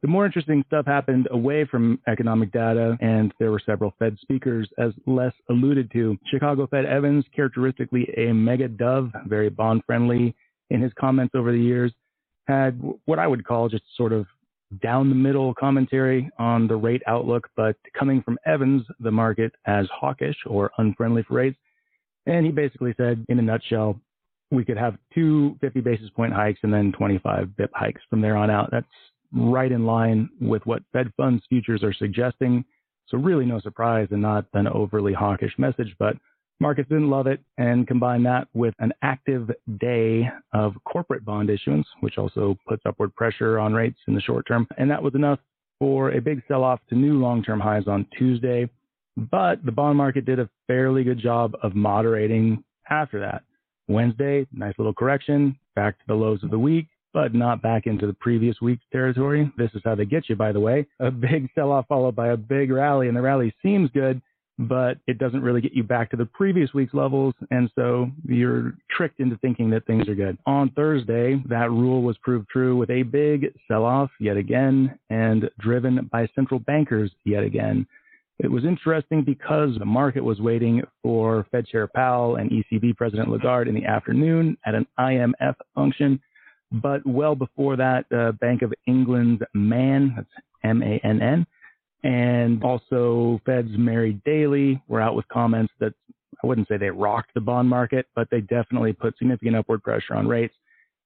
The 0.04 0.10
more 0.10 0.26
interesting 0.26 0.66
stuff 0.68 0.86
happened 0.86 1.30
away 1.32 1.64
from 1.64 1.98
economic 2.10 2.52
data, 2.52 2.98
and 3.00 3.34
there 3.40 3.52
were 3.52 3.62
several 3.66 3.94
Fed 3.98 4.18
speakers, 4.20 4.68
as 4.78 4.92
Les 5.06 5.32
alluded 5.50 5.90
to. 5.94 6.18
Chicago 6.30 6.68
Fed 6.68 6.86
Evans, 6.86 7.24
characteristically 7.34 8.10
a 8.18 8.34
mega 8.34 8.68
dove, 8.68 9.12
very 9.28 9.50
bond 9.50 9.82
friendly 9.88 10.36
in 10.70 10.82
his 10.82 10.92
comments 11.00 11.34
over 11.36 11.54
the 11.54 11.58
years, 11.58 11.94
had 12.48 12.82
what 13.06 13.18
I 13.18 13.28
would 13.28 13.46
call 13.46 13.70
just 13.70 13.86
sort 13.96 14.12
of 14.12 14.26
down 14.82 15.08
the 15.08 15.16
middle 15.16 15.54
commentary 15.54 16.30
on 16.38 16.68
the 16.68 16.76
rate 16.76 17.04
outlook, 17.08 17.48
but 17.56 17.78
coming 17.98 18.22
from 18.24 18.38
Evans, 18.46 18.84
the 19.00 19.12
market 19.12 19.54
as 19.68 19.88
hawkish 19.90 20.36
or 20.46 20.70
unfriendly 20.80 21.24
for 21.24 21.36
rates 21.36 21.58
And 22.26 22.46
he 22.46 22.52
basically 22.52 22.94
said, 22.98 23.26
in 23.30 23.40
a 23.40 23.42
nutshell, 23.42 23.98
we 24.52 24.66
could 24.66 24.78
have 24.78 24.98
two 25.14 25.58
50 25.62 25.80
basis 25.80 26.10
point 26.10 26.34
hikes 26.34 26.60
and 26.64 26.74
then 26.74 26.92
25 26.92 27.56
bip 27.56 27.72
hikes 27.74 28.02
from 28.10 28.20
there 28.20 28.36
on 28.36 28.50
out. 28.50 28.70
That's 28.70 28.86
right 29.34 29.72
in 29.72 29.86
line 29.86 30.30
with 30.40 30.66
what 30.66 30.84
Fed 30.94 31.12
funds 31.18 31.44
futures 31.50 31.84
are 31.84 31.94
suggesting. 31.94 32.64
So 33.08 33.18
really 33.18 33.46
no 33.46 33.60
surprise 33.60 34.08
and 34.12 34.22
not 34.22 34.46
an 34.54 34.68
overly 34.68 35.14
hawkish 35.14 35.54
message, 35.58 35.96
but 36.00 36.16
markets 36.60 36.90
didn't 36.90 37.10
love 37.10 37.28
it 37.28 37.42
and 37.58 37.88
combine 37.88 38.24
that 38.24 38.48
with 38.54 38.74
an 38.80 38.94
active 39.02 39.52
day 39.80 40.30
of 40.54 40.74
corporate 40.86 41.26
bond 41.26 41.50
issuance, 41.50 41.88
which 42.00 42.18
also 42.18 42.58
puts 42.68 42.84
upward 42.86 43.14
pressure 43.16 43.60
on 43.60 43.74
rates 43.74 44.00
in 44.08 44.16
the 44.16 44.22
short 44.22 44.48
term. 44.48 44.68
And 44.78 44.90
that 44.90 45.04
was 45.04 45.16
enough 45.16 45.40
for 45.80 46.12
a 46.12 46.22
big 46.22 46.42
sell 46.48 46.64
off 46.64 46.80
to 46.90 46.96
new 46.96 47.20
long 47.20 47.44
term 47.44 47.60
highs 47.60 47.88
on 47.88 48.08
Tuesday. 48.18 48.70
But 49.18 49.64
the 49.66 49.72
bond 49.72 49.98
market 49.98 50.26
did 50.26 50.40
a 50.40 50.50
fairly 50.66 51.04
good 51.04 51.20
job 51.20 51.56
of 51.62 51.76
moderating 51.76 52.64
after 52.90 53.20
that. 53.20 53.44
Wednesday, 53.88 54.48
nice 54.54 54.74
little 54.78 54.94
correction, 54.94 55.58
back 55.76 55.98
to 56.00 56.04
the 56.08 56.14
lows 56.14 56.42
of 56.44 56.52
the 56.52 56.58
week, 56.60 56.88
but 57.14 57.34
not 57.34 57.62
back 57.62 57.86
into 57.86 58.08
the 58.08 58.14
previous 58.14 58.60
week's 58.62 58.84
territory. 58.92 59.52
This 59.58 59.72
is 59.74 59.82
how 59.86 59.96
they 59.96 60.06
get 60.06 60.30
you, 60.30 60.36
by 60.36 60.52
the 60.52 60.60
way. 60.60 60.86
A 61.00 61.12
big 61.12 61.50
sell 61.56 61.72
off 61.72 61.88
followed 61.88 62.16
by 62.16 62.30
a 62.30 62.38
big 62.38 62.72
rally, 62.72 63.08
and 63.08 63.16
the 63.16 63.22
rally 63.22 63.54
seems 63.62 63.90
good, 63.92 64.22
but 64.58 64.98
it 65.08 65.18
doesn't 65.18 65.42
really 65.42 65.62
get 65.62 65.74
you 65.74 65.84
back 65.84 66.10
to 66.12 66.18
the 66.18 66.26
previous 66.26 66.74
week's 66.74 66.94
levels. 66.94 67.34
And 67.52 67.70
so 67.76 68.10
you're 68.28 68.74
tricked 68.90 69.20
into 69.20 69.38
thinking 69.38 69.70
that 69.72 69.86
things 69.86 70.08
are 70.08 70.16
good. 70.16 70.38
On 70.46 70.70
Thursday, 70.72 71.42
that 71.48 71.70
rule 71.70 72.02
was 72.02 72.18
proved 72.22 72.50
true 72.50 72.76
with 72.76 72.90
a 72.90 73.04
big 73.04 73.54
sell 73.68 73.86
off 73.86 74.12
yet 74.20 74.38
again 74.38 74.98
and 75.10 75.50
driven 75.60 76.10
by 76.12 76.28
central 76.36 76.60
bankers 76.60 77.12
yet 77.26 77.44
again. 77.44 77.86
It 78.40 78.52
was 78.52 78.66
interesting 78.66 79.24
because 79.24 79.78
the 79.78 79.86
market 79.86 80.24
was 80.24 80.42
waiting 80.42 80.82
for 81.04 81.46
Fed 81.52 81.68
Chair 81.68 81.88
Powell 81.88 82.38
and 82.38 82.50
ECB 82.50 82.98
President 82.98 83.30
Lagarde 83.30 83.70
in 83.70 83.76
the 83.76 83.86
afternoon 83.86 84.58
at 84.66 84.74
an 84.74 84.88
IMF 85.00 85.56
function. 85.76 86.20
But 86.74 87.06
well 87.06 87.36
before 87.36 87.76
that, 87.76 88.06
uh, 88.12 88.32
Bank 88.34 88.62
of 88.62 88.74
England's 88.88 89.44
Mann, 89.54 90.14
that's 90.16 90.30
M 90.64 90.82
A 90.82 91.00
N 91.04 91.22
N, 91.22 91.46
and 92.04 92.64
also 92.64 93.40
Fed's 93.46 93.78
Mary 93.78 94.20
Daly 94.26 94.82
were 94.88 95.02
out 95.02 95.16
with 95.16 95.28
comments 95.28 95.72
that 95.80 95.94
I 96.44 96.48
wouldn't 96.48 96.68
say 96.68 96.78
they 96.78 96.90
rocked 96.90 97.34
the 97.34 97.42
bond 97.42 97.70
market, 97.70 98.08
but 98.16 98.28
they 98.32 98.42
definitely 98.42 98.94
put 98.94 99.18
significant 99.18 99.56
upward 99.56 99.84
pressure 99.84 100.16
on 100.16 100.28
rates. 100.28 100.56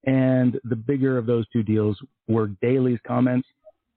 And 0.06 0.60
the 0.64 0.76
bigger 0.76 1.18
of 1.18 1.26
those 1.26 1.46
two 1.50 1.64
deals 1.64 2.00
were 2.28 2.48
Daly's 2.48 3.00
comments 3.06 3.48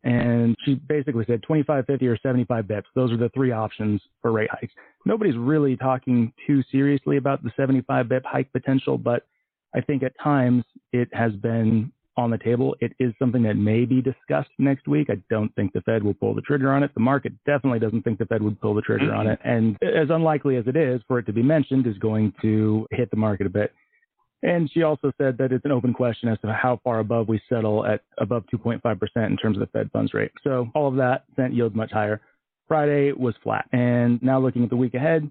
and 0.03 0.57
she 0.65 0.75
basically 0.75 1.25
said 1.27 1.43
25, 1.43 1.85
50, 1.87 2.07
or 2.07 2.19
75 2.19 2.65
bips. 2.65 2.85
Those 2.95 3.13
are 3.13 3.19
the 3.19 3.29
three 3.31 3.53
options 3.53 4.01
for 4.23 4.33
rate 4.33 4.51
hikes. 4.51 4.73
Nobody's 5.05 5.37
really 5.37 5.77
talking 5.77 6.33
too 6.47 6.63
seriously 6.73 7.19
about 7.19 7.43
the 7.43 7.51
75 7.57 8.09
bip 8.09 8.25
hike 8.25 8.51
potential, 8.53 8.97
but 8.97 9.27
I 9.75 9.81
think 9.81 10.03
at 10.03 10.13
times 10.23 10.65
it 10.93 11.09
has 11.13 11.33
been 11.33 11.93
on 12.17 12.31
the 12.31 12.39
table. 12.39 12.77
It 12.81 12.93
is 12.99 13.13
something 13.19 13.43
that 13.45 13.55
may 13.55 13.85
be 13.85 14.03
discussed 14.03 14.51
next 14.59 14.87
week. 14.89 15.09
I 15.11 15.23
don't 15.31 15.55
think 15.55 15.73
the 15.73 15.81
Fed 15.83 16.03
will 16.03 16.15
pull 16.15 16.35
the 16.35 16.43
trigger 16.43 16.73
on 16.73 16.83
it. 16.83 16.93
The 16.95 17.01
market 17.01 17.33
definitely 17.47 17.79
doesn't 17.79 18.03
think 18.03 18.19
the 18.19 18.27
Fed 18.27 18.43
would 18.43 18.61
pull 18.61 18.75
the 18.75 18.83
trigger 18.83 19.07
mm-hmm. 19.07 19.21
on 19.21 19.27
it. 19.29 19.39
And 19.45 19.77
as 19.83 20.11
unlikely 20.11 20.57
as 20.57 20.67
it 20.67 20.77
is 20.77 21.01
for 21.09 21.19
it 21.19 21.27
to 21.27 21.33
be 21.33 21.43
mentioned, 21.43 21.87
is 21.87 21.97
going 21.99 22.33
to 22.43 22.87
hit 22.91 23.11
the 23.11 23.17
market 23.17 23.47
a 23.47 23.51
bit. 23.51 23.73
And 24.43 24.71
she 24.73 24.83
also 24.83 25.13
said 25.19 25.37
that 25.39 25.53
it's 25.53 25.65
an 25.65 25.73
open 25.73 25.93
question 25.93 26.29
as 26.29 26.39
to 26.41 26.53
how 26.53 26.81
far 26.83 27.01
above 27.01 27.29
we 27.29 27.41
settle 27.49 27.85
at 27.85 28.03
above 28.19 28.45
2.5% 28.53 28.81
in 29.27 29.37
terms 29.37 29.57
of 29.57 29.61
the 29.61 29.67
Fed 29.67 29.91
funds 29.93 30.15
rate. 30.15 30.33
So 30.43 30.69
all 30.75 30.89
of 30.89 30.97
that 30.97 31.25
sent 31.37 31.55
yields 31.55 31.77
much 31.77 31.93
higher. 31.93 32.21
Friday 32.67 33.13
was 33.13 33.35
flat. 33.43 33.67
And 33.73 34.23
now 34.23 34.41
looking 34.41 34.65
at 34.65 34.71
the 34.71 34.77
week 34.77 34.95
ahead, 34.95 35.31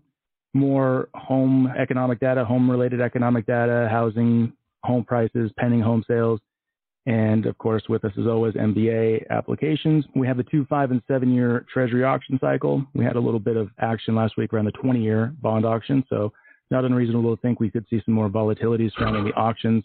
more 0.54 1.10
home 1.14 1.72
economic 1.78 2.20
data, 2.20 2.44
home 2.44 2.70
related 2.70 3.02
economic 3.02 3.46
data, 3.46 3.88
housing, 3.92 4.54
home 4.84 5.04
prices, 5.04 5.52
pending 5.58 5.82
home 5.82 6.04
sales. 6.08 6.40
And 7.06 7.46
of 7.46 7.58
course, 7.58 7.84
with 7.90 8.04
us 8.06 8.12
as 8.20 8.28
always, 8.28 8.54
MBA 8.54 9.30
applications. 9.30 10.06
We 10.16 10.28
have 10.28 10.38
the 10.38 10.44
two, 10.44 10.66
five, 10.70 10.92
and 10.92 11.02
seven 11.08 11.34
year 11.34 11.66
Treasury 11.72 12.04
auction 12.04 12.38
cycle. 12.40 12.86
We 12.94 13.06
had 13.06 13.16
a 13.16 13.20
little 13.20 13.40
bit 13.40 13.58
of 13.58 13.70
action 13.80 14.16
last 14.16 14.38
week 14.38 14.54
around 14.54 14.66
the 14.66 14.72
20 14.72 15.02
year 15.02 15.34
bond 15.42 15.66
auction. 15.66 16.04
So 16.10 16.32
not 16.72 16.86
unreasonable 16.86 17.36
to 17.36 17.42
think 17.42 17.60
we 17.60 17.72
could 17.72 17.86
see 17.90 18.02
some 18.06 18.14
more 18.14 18.30
volatility 18.30 18.92
surrounding 18.96 19.26
the 19.26 19.34
auctions. 19.34 19.84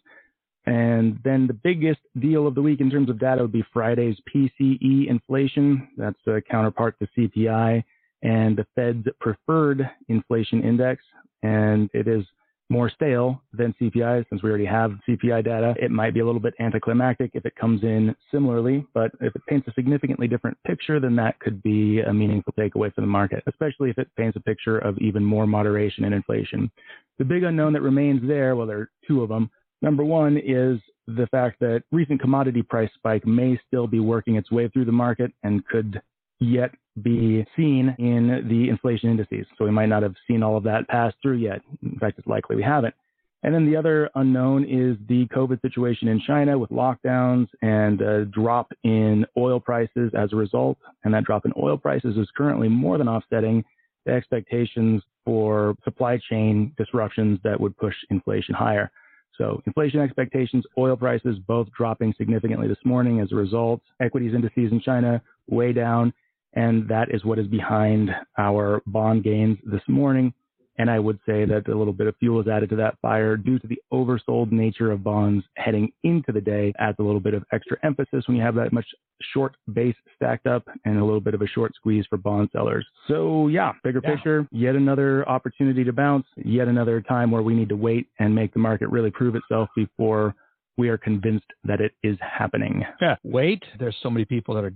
And 0.66 1.18
then 1.25 1.47
the 1.47 1.54
biggest 1.54 2.00
deal 2.21 2.47
of 2.47 2.54
the 2.54 2.62
week 2.62 2.80
in 2.80 2.90
terms 2.90 3.11
of 3.11 3.18
data 3.18 3.42
would 3.42 3.52
be 3.52 3.64
Friday's 3.73 4.16
PCE 4.35 5.09
inflation. 5.09 5.88
That's 5.97 6.18
a 6.26 6.40
counterpart 6.40 6.97
to 6.99 7.09
CPI 7.16 7.85
and 8.24 8.56
the 8.56 8.66
Fed's 8.74 9.06
preferred 9.20 9.88
inflation 10.08 10.62
index. 10.62 11.02
And 11.42 11.88
it 11.92 12.08
is 12.08 12.24
more 12.70 12.88
stale 12.88 13.42
than 13.52 13.74
CPI 13.80 14.24
since 14.30 14.42
we 14.42 14.48
already 14.48 14.64
have 14.64 14.92
CPI 15.06 15.44
data. 15.44 15.74
It 15.80 15.90
might 15.90 16.14
be 16.14 16.20
a 16.20 16.26
little 16.26 16.40
bit 16.40 16.54
anticlimactic 16.58 17.30
if 17.34 17.44
it 17.44 17.54
comes 17.56 17.82
in 17.82 18.16
similarly, 18.30 18.86
but 18.94 19.12
if 19.20 19.36
it 19.36 19.42
paints 19.46 19.68
a 19.68 19.72
significantly 19.74 20.26
different 20.26 20.56
picture, 20.66 20.98
then 20.98 21.14
that 21.16 21.38
could 21.40 21.62
be 21.62 22.00
a 22.00 22.12
meaningful 22.12 22.54
takeaway 22.58 22.92
for 22.94 23.02
the 23.02 23.06
market, 23.06 23.42
especially 23.46 23.90
if 23.90 23.98
it 23.98 24.08
paints 24.16 24.36
a 24.36 24.40
picture 24.40 24.78
of 24.78 24.96
even 24.98 25.22
more 25.22 25.46
moderation 25.46 26.04
in 26.04 26.14
inflation. 26.14 26.70
The 27.18 27.24
big 27.24 27.42
unknown 27.42 27.74
that 27.74 27.82
remains 27.82 28.26
there, 28.26 28.56
well, 28.56 28.66
there 28.66 28.80
are 28.80 28.90
two 29.06 29.22
of 29.22 29.28
them. 29.28 29.50
Number 29.82 30.02
one 30.02 30.38
is 30.38 30.80
the 31.06 31.26
fact 31.30 31.60
that 31.60 31.82
recent 31.92 32.20
commodity 32.20 32.62
price 32.62 32.90
spike 32.94 33.26
may 33.26 33.60
still 33.66 33.86
be 33.86 34.00
working 34.00 34.36
its 34.36 34.50
way 34.50 34.68
through 34.68 34.86
the 34.86 34.92
market 34.92 35.32
and 35.42 35.66
could 35.66 36.00
yet 36.44 36.70
be 37.02 37.44
seen 37.56 37.94
in 37.98 38.46
the 38.48 38.68
inflation 38.68 39.10
indices. 39.10 39.46
So 39.58 39.64
we 39.64 39.70
might 39.70 39.88
not 39.88 40.02
have 40.02 40.14
seen 40.28 40.42
all 40.42 40.56
of 40.56 40.64
that 40.64 40.86
pass 40.88 41.12
through 41.22 41.38
yet. 41.38 41.60
In 41.82 41.98
fact, 41.98 42.18
it's 42.18 42.26
likely 42.26 42.56
we 42.56 42.62
haven't. 42.62 42.94
And 43.42 43.54
then 43.54 43.66
the 43.66 43.76
other 43.76 44.08
unknown 44.14 44.64
is 44.64 44.96
the 45.06 45.26
COVID 45.26 45.60
situation 45.60 46.08
in 46.08 46.18
China 46.26 46.58
with 46.58 46.70
lockdowns 46.70 47.46
and 47.60 48.00
a 48.00 48.24
drop 48.24 48.72
in 48.84 49.26
oil 49.36 49.60
prices 49.60 50.12
as 50.16 50.32
a 50.32 50.36
result. 50.36 50.78
And 51.04 51.12
that 51.12 51.24
drop 51.24 51.44
in 51.44 51.52
oil 51.60 51.76
prices 51.76 52.16
is 52.16 52.26
currently 52.34 52.68
more 52.68 52.96
than 52.96 53.06
offsetting 53.06 53.62
the 54.06 54.12
expectations 54.12 55.02
for 55.26 55.74
supply 55.84 56.18
chain 56.30 56.72
disruptions 56.78 57.38
that 57.44 57.60
would 57.60 57.76
push 57.76 57.94
inflation 58.10 58.54
higher. 58.54 58.90
So 59.36 59.60
inflation 59.66 60.00
expectations, 60.00 60.64
oil 60.78 60.96
prices 60.96 61.36
both 61.46 61.68
dropping 61.76 62.14
significantly 62.16 62.68
this 62.68 62.78
morning 62.84 63.20
as 63.20 63.32
a 63.32 63.36
result. 63.36 63.82
Equities 64.00 64.32
indices 64.34 64.72
in 64.72 64.80
China 64.80 65.20
way 65.48 65.72
down 65.72 66.14
and 66.54 66.88
that 66.88 67.08
is 67.12 67.25
what 67.25 67.38
is 67.38 67.46
behind 67.46 68.11
our 68.38 68.82
bond 68.87 69.25
gains 69.25 69.58
this 69.64 69.82
morning. 69.88 70.32
And 70.76 70.90
I 70.90 70.99
would 70.99 71.20
say 71.25 71.44
that 71.44 71.68
a 71.68 71.78
little 71.78 71.92
bit 71.92 72.08
of 72.08 72.16
fuel 72.16 72.40
is 72.40 72.49
added 72.49 72.70
to 72.70 72.76
that 72.76 72.99
fire 73.00 73.37
due 73.37 73.61
to 73.61 73.66
the 73.66 73.78
oversold 73.92 74.50
nature 74.50 74.90
of 74.90 75.04
bonds 75.04 75.44
heading 75.56 75.92
into 76.02 76.32
the 76.32 76.40
day, 76.40 76.73
adds 76.80 76.96
a 76.99 77.02
little 77.02 77.20
bit 77.20 77.32
of 77.32 77.44
extra 77.52 77.76
emphasis 77.84 78.25
when 78.26 78.37
you 78.37 78.42
have 78.42 78.56
that 78.56 78.73
much 78.73 78.87
short 79.32 79.56
base 79.73 79.94
stacked 80.16 80.49
up 80.49 80.66
and 80.84 80.99
a 80.99 81.04
little 81.04 81.20
bit 81.20 81.34
of 81.34 81.42
a 81.42 81.46
short 81.46 81.75
squeeze 81.76 82.04
for 82.11 82.16
bond 82.16 82.49
sellers. 82.52 82.84
So 83.06 83.46
yeah, 83.46 83.73
bigger 83.84 84.00
yeah. 84.02 84.14
picture, 84.14 84.49
yet 84.50 84.75
another 84.75 85.28
opportunity 85.28 85.84
to 85.84 85.92
bounce, 85.92 86.26
yet 86.44 86.66
another 86.66 87.00
time 87.00 87.30
where 87.30 87.42
we 87.42 87.54
need 87.54 87.68
to 87.68 87.76
wait 87.76 88.08
and 88.18 88.34
make 88.34 88.52
the 88.52 88.58
market 88.58 88.88
really 88.88 89.12
prove 89.12 89.37
itself 89.37 89.68
before 89.76 90.34
we 90.76 90.88
are 90.88 90.99
convinced 90.99 91.46
that 91.62 91.80
it 91.80 91.92
is 92.02 92.18
happening. 92.20 92.84
Yeah, 93.00 93.14
wait. 93.23 93.62
There's 93.78 93.96
so 94.02 94.11
many 94.11 94.25
people 94.25 94.56
that 94.56 94.64
are 94.64 94.75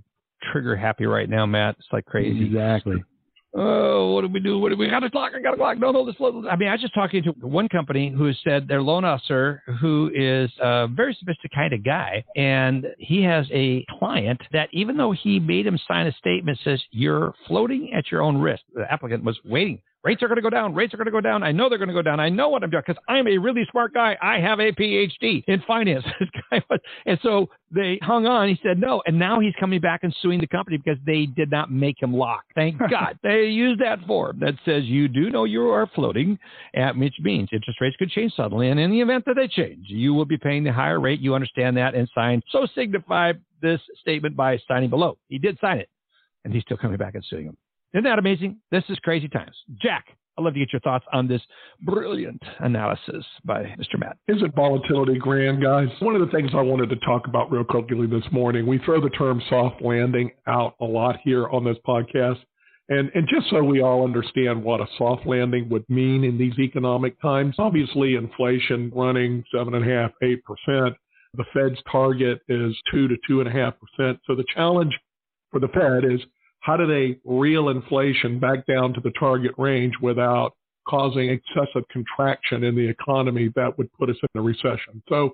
trigger 0.53 0.77
happy 0.77 1.07
right 1.07 1.29
now, 1.29 1.47
Matt. 1.47 1.77
It's 1.79 1.89
like 1.93 2.07
crazy. 2.07 2.47
Exactly. 2.47 3.03
Oh, 3.55 4.13
what 4.13 4.21
do 4.21 4.29
we 4.29 4.41
do? 4.41 4.59
What 4.59 4.69
do 4.69 4.77
we 4.77 4.91
got 4.91 5.01
to 5.01 5.11
clock? 5.11 5.33
I 5.35 5.41
got 5.41 5.53
to 5.53 5.57
clock. 5.57 5.79
No, 5.79 5.91
no, 5.91 6.05
this. 6.05 6.15
Little. 6.21 6.49
I 6.49 6.57
mean, 6.57 6.69
I 6.69 6.73
was 6.73 6.83
just 6.83 6.93
talking 6.93 7.23
to 7.23 7.31
one 7.41 7.69
company 7.69 8.11
who 8.11 8.31
said 8.45 8.69
their 8.69 8.83
loan 8.83 9.05
officer, 9.07 9.63
who 9.81 10.11
is 10.15 10.51
a 10.61 10.87
very 10.87 11.15
sophisticated 11.19 11.55
kind 11.55 11.73
of 11.73 11.83
guy, 11.85 12.25
and 12.37 12.87
he 12.99 13.23
has 13.23 13.47
a 13.51 13.87
client 13.99 14.41
that 14.53 14.69
even 14.73 14.99
though 14.99 15.13
he 15.13 15.41
made 15.41 15.67
him 15.67 15.79
sign 15.89 16.07
a 16.07 16.13
statement 16.13 16.59
says 16.63 16.81
you're 16.91 17.33
floating 17.47 17.93
at 17.95 18.11
your 18.13 18.21
own 18.23 18.37
risk, 18.37 18.63
the 18.75 18.91
applicant 18.93 19.25
was 19.25 19.39
waiting 19.47 19.81
Rates 20.09 20.23
are 20.23 20.29
going 20.29 20.37
to 20.37 20.43
go 20.43 20.49
down. 20.49 20.75
Rates 20.75 20.95
are 20.95 20.97
going 20.97 21.05
to 21.05 21.13
go 21.13 21.21
down. 21.21 21.43
I 21.43 21.53
know 21.53 21.69
they're 21.69 21.77
going 21.77 21.89
to 21.89 21.95
go 21.95 22.01
down. 22.01 22.19
I 22.19 22.31
know 22.31 22.49
what 22.49 22.63
I'm 22.63 22.71
doing 22.71 22.83
because 22.87 23.03
I'm 23.11 23.29
a 23.29 23.37
really 23.37 23.67
smart 23.71 23.93
guy. 23.93 24.17
I 24.23 24.41
have 24.41 24.59
a 24.59 24.73
PhD 24.73 25.45
in 25.47 25.63
finance. 25.67 26.03
This 26.19 26.31
guy 26.51 26.63
was, 26.71 26.81
and 27.05 27.19
so 27.23 27.51
they 27.71 27.99
hung 28.01 28.25
on. 28.25 28.49
He 28.49 28.59
said 28.63 28.79
no, 28.79 29.03
and 29.05 29.19
now 29.19 29.39
he's 29.39 29.53
coming 29.61 29.83
back 29.83 30.05
and 30.05 30.17
suing 30.23 30.41
the 30.41 30.47
company 30.47 30.79
because 30.79 30.99
they 31.05 31.27
did 31.27 31.51
not 31.51 31.71
make 31.71 32.01
him 32.01 32.15
lock. 32.15 32.45
Thank 32.55 32.79
God 32.91 33.19
they 33.23 33.45
used 33.45 33.83
that 33.83 33.99
form 34.07 34.39
that 34.41 34.55
says 34.65 34.85
you 34.85 35.09
do 35.09 35.29
know 35.29 35.45
you 35.45 35.69
are 35.69 35.87
floating, 35.95 36.39
at 36.75 36.97
which 36.97 37.15
means 37.21 37.51
interest 37.53 37.79
rates 37.83 37.97
could 37.99 38.11
change 38.11 38.33
suddenly, 38.35 38.71
and 38.71 38.81
in 38.81 38.91
the 38.91 39.03
event 39.03 39.27
that 39.27 39.35
they 39.37 39.47
change, 39.47 39.85
you 39.89 40.15
will 40.15 40.25
be 40.25 40.39
paying 40.39 40.65
the 40.65 40.73
higher 40.73 41.01
rate. 41.01 41.21
You 41.21 41.35
understand 41.35 41.77
that 41.77 41.95
and 41.95 42.09
sign. 42.15 42.43
So 42.51 42.67
signify 42.75 43.35
this 43.61 43.81
statement 44.01 44.37
by 44.37 44.59
signing 44.67 44.89
below. 44.89 45.19
He 45.29 45.39
did 45.39 45.59
sign 45.61 45.79
it, 45.79 45.91
and 46.45 46.55
he's 46.55 46.63
still 46.63 46.79
coming 46.79 46.97
back 46.97 47.15
and 47.15 47.25
suing 47.29 47.45
him. 47.45 47.59
Isn't 47.95 48.05
that 48.05 48.19
amazing? 48.19 48.59
This 48.71 48.85
is 48.89 48.99
crazy 48.99 49.29
times. 49.29 49.57
Jack, 49.81 50.07
I'd 50.39 50.45
love 50.45 50.55
to 50.55 50.61
get 50.61 50.73
your 50.73 50.81
thoughts 50.81 51.05
on 51.13 51.27
this 51.27 51.43
brilliant 51.83 52.43
analysis 52.61 53.25
by 53.45 53.63
Mr. 53.79 53.99
Matt. 53.99 54.19
Isn't 54.29 54.55
volatility 54.55 55.19
grand, 55.19 55.63
guys? 55.63 55.89
One 56.01 56.15
of 56.15 56.21
the 56.21 56.33
things 56.33 56.51
I 56.55 56.61
wanted 56.61 56.91
to 56.91 56.97
talk 56.97 57.27
about 57.27 57.51
real 57.51 57.65
quickly 57.65 58.07
this 58.07 58.25
morning, 58.31 58.67
we 58.67 58.79
throw 58.79 59.01
the 59.01 59.11
term 59.11 59.43
soft 59.49 59.83
landing 59.83 60.31
out 60.47 60.75
a 60.81 60.85
lot 60.85 61.17
here 61.25 61.49
on 61.49 61.65
this 61.65 61.77
podcast. 61.87 62.39
And, 62.91 63.11
and 63.15 63.29
just 63.29 63.51
so 63.51 63.63
we 63.63 63.83
all 63.83 64.05
understand 64.05 64.63
what 64.63 64.81
a 64.81 64.87
soft 64.97 65.27
landing 65.27 65.69
would 65.71 65.85
mean 65.89 66.25
in 66.25 66.39
these 66.39 66.59
economic 66.59 67.21
times, 67.21 67.57
obviously 67.59 68.15
inflation 68.15 68.93
running 68.95 69.45
seven 69.55 69.75
and 69.75 69.85
a 69.85 69.95
half, 69.95 70.13
eight 70.23 70.43
percent. 70.45 70.95
The 71.35 71.45
Fed's 71.53 71.81
target 71.91 72.41
is 72.49 72.75
two 72.91 73.09
to 73.09 73.17
two 73.27 73.41
and 73.41 73.49
a 73.49 73.53
half 73.53 73.75
percent. 73.79 74.21
So 74.27 74.35
the 74.35 74.45
challenge 74.55 74.97
for 75.51 75.61
the 75.61 75.69
Fed 75.69 76.11
is 76.11 76.21
how 76.69 76.77
do 76.77 76.87
they 76.87 77.19
reel 77.25 77.71
inflation 77.71 78.39
back 78.39 78.67
down 78.67 78.93
to 78.93 79.01
the 79.01 79.11
target 79.19 79.53
range 79.57 79.95
without 80.03 80.53
causing 80.87 81.31
excessive 81.31 81.83
contraction 81.91 82.63
in 82.63 82.77
the 82.77 82.87
economy 82.87 83.51
that 83.57 83.79
would 83.79 83.91
put 83.95 84.11
us 84.11 84.17
in 84.23 84.39
a 84.39 84.43
recession? 84.43 85.03
So 85.09 85.31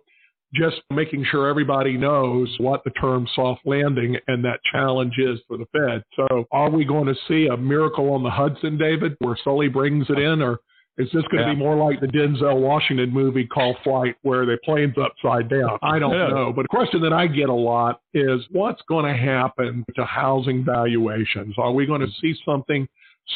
just 0.55 0.77
making 0.91 1.27
sure 1.29 1.49
everybody 1.49 1.97
knows 1.97 2.55
what 2.61 2.85
the 2.85 2.91
term 2.91 3.27
soft 3.35 3.63
landing 3.67 4.17
and 4.29 4.45
that 4.45 4.61
challenge 4.71 5.15
is 5.19 5.41
for 5.49 5.59
the 5.59 5.67
Fed. 5.73 6.05
So 6.15 6.45
are 6.53 6.71
we 6.71 6.85
going 6.85 7.07
to 7.07 7.17
see 7.27 7.49
a 7.49 7.57
miracle 7.57 8.13
on 8.13 8.23
the 8.23 8.31
Hudson, 8.31 8.79
David, 8.79 9.17
where 9.19 9.37
Sully 9.43 9.67
brings 9.67 10.07
it 10.11 10.21
in, 10.21 10.41
or 10.41 10.61
is 10.97 11.09
this 11.13 11.25
going 11.31 11.43
to 11.43 11.49
yeah. 11.49 11.55
be 11.55 11.59
more 11.59 11.77
like 11.77 12.01
the 12.01 12.07
Denzel 12.07 12.61
Washington 12.61 13.13
movie 13.13 13.47
called 13.47 13.77
Flight, 13.83 14.15
where 14.23 14.47
the 14.47 14.57
plane's 14.65 14.95
upside 14.97 15.51
down? 15.51 15.79
I 15.83 15.99
don't 15.99 16.13
yeah. 16.13 16.29
know. 16.29 16.53
But 16.55 16.63
the 16.63 16.69
question 16.69 17.01
that 17.03 17.13
I 17.13 17.27
get 17.27 17.49
a 17.49 17.55
lot 17.55 18.01
is 18.13 18.43
what's 18.53 18.81
going 18.89 19.05
to 19.05 19.19
happen 19.21 19.85
to 19.97 20.05
housing 20.05 20.65
valuations? 20.65 21.57
Are 21.59 21.73
we 21.73 21.85
going 21.85 22.01
to 22.01 22.11
see 22.21 22.35
something 22.45 22.87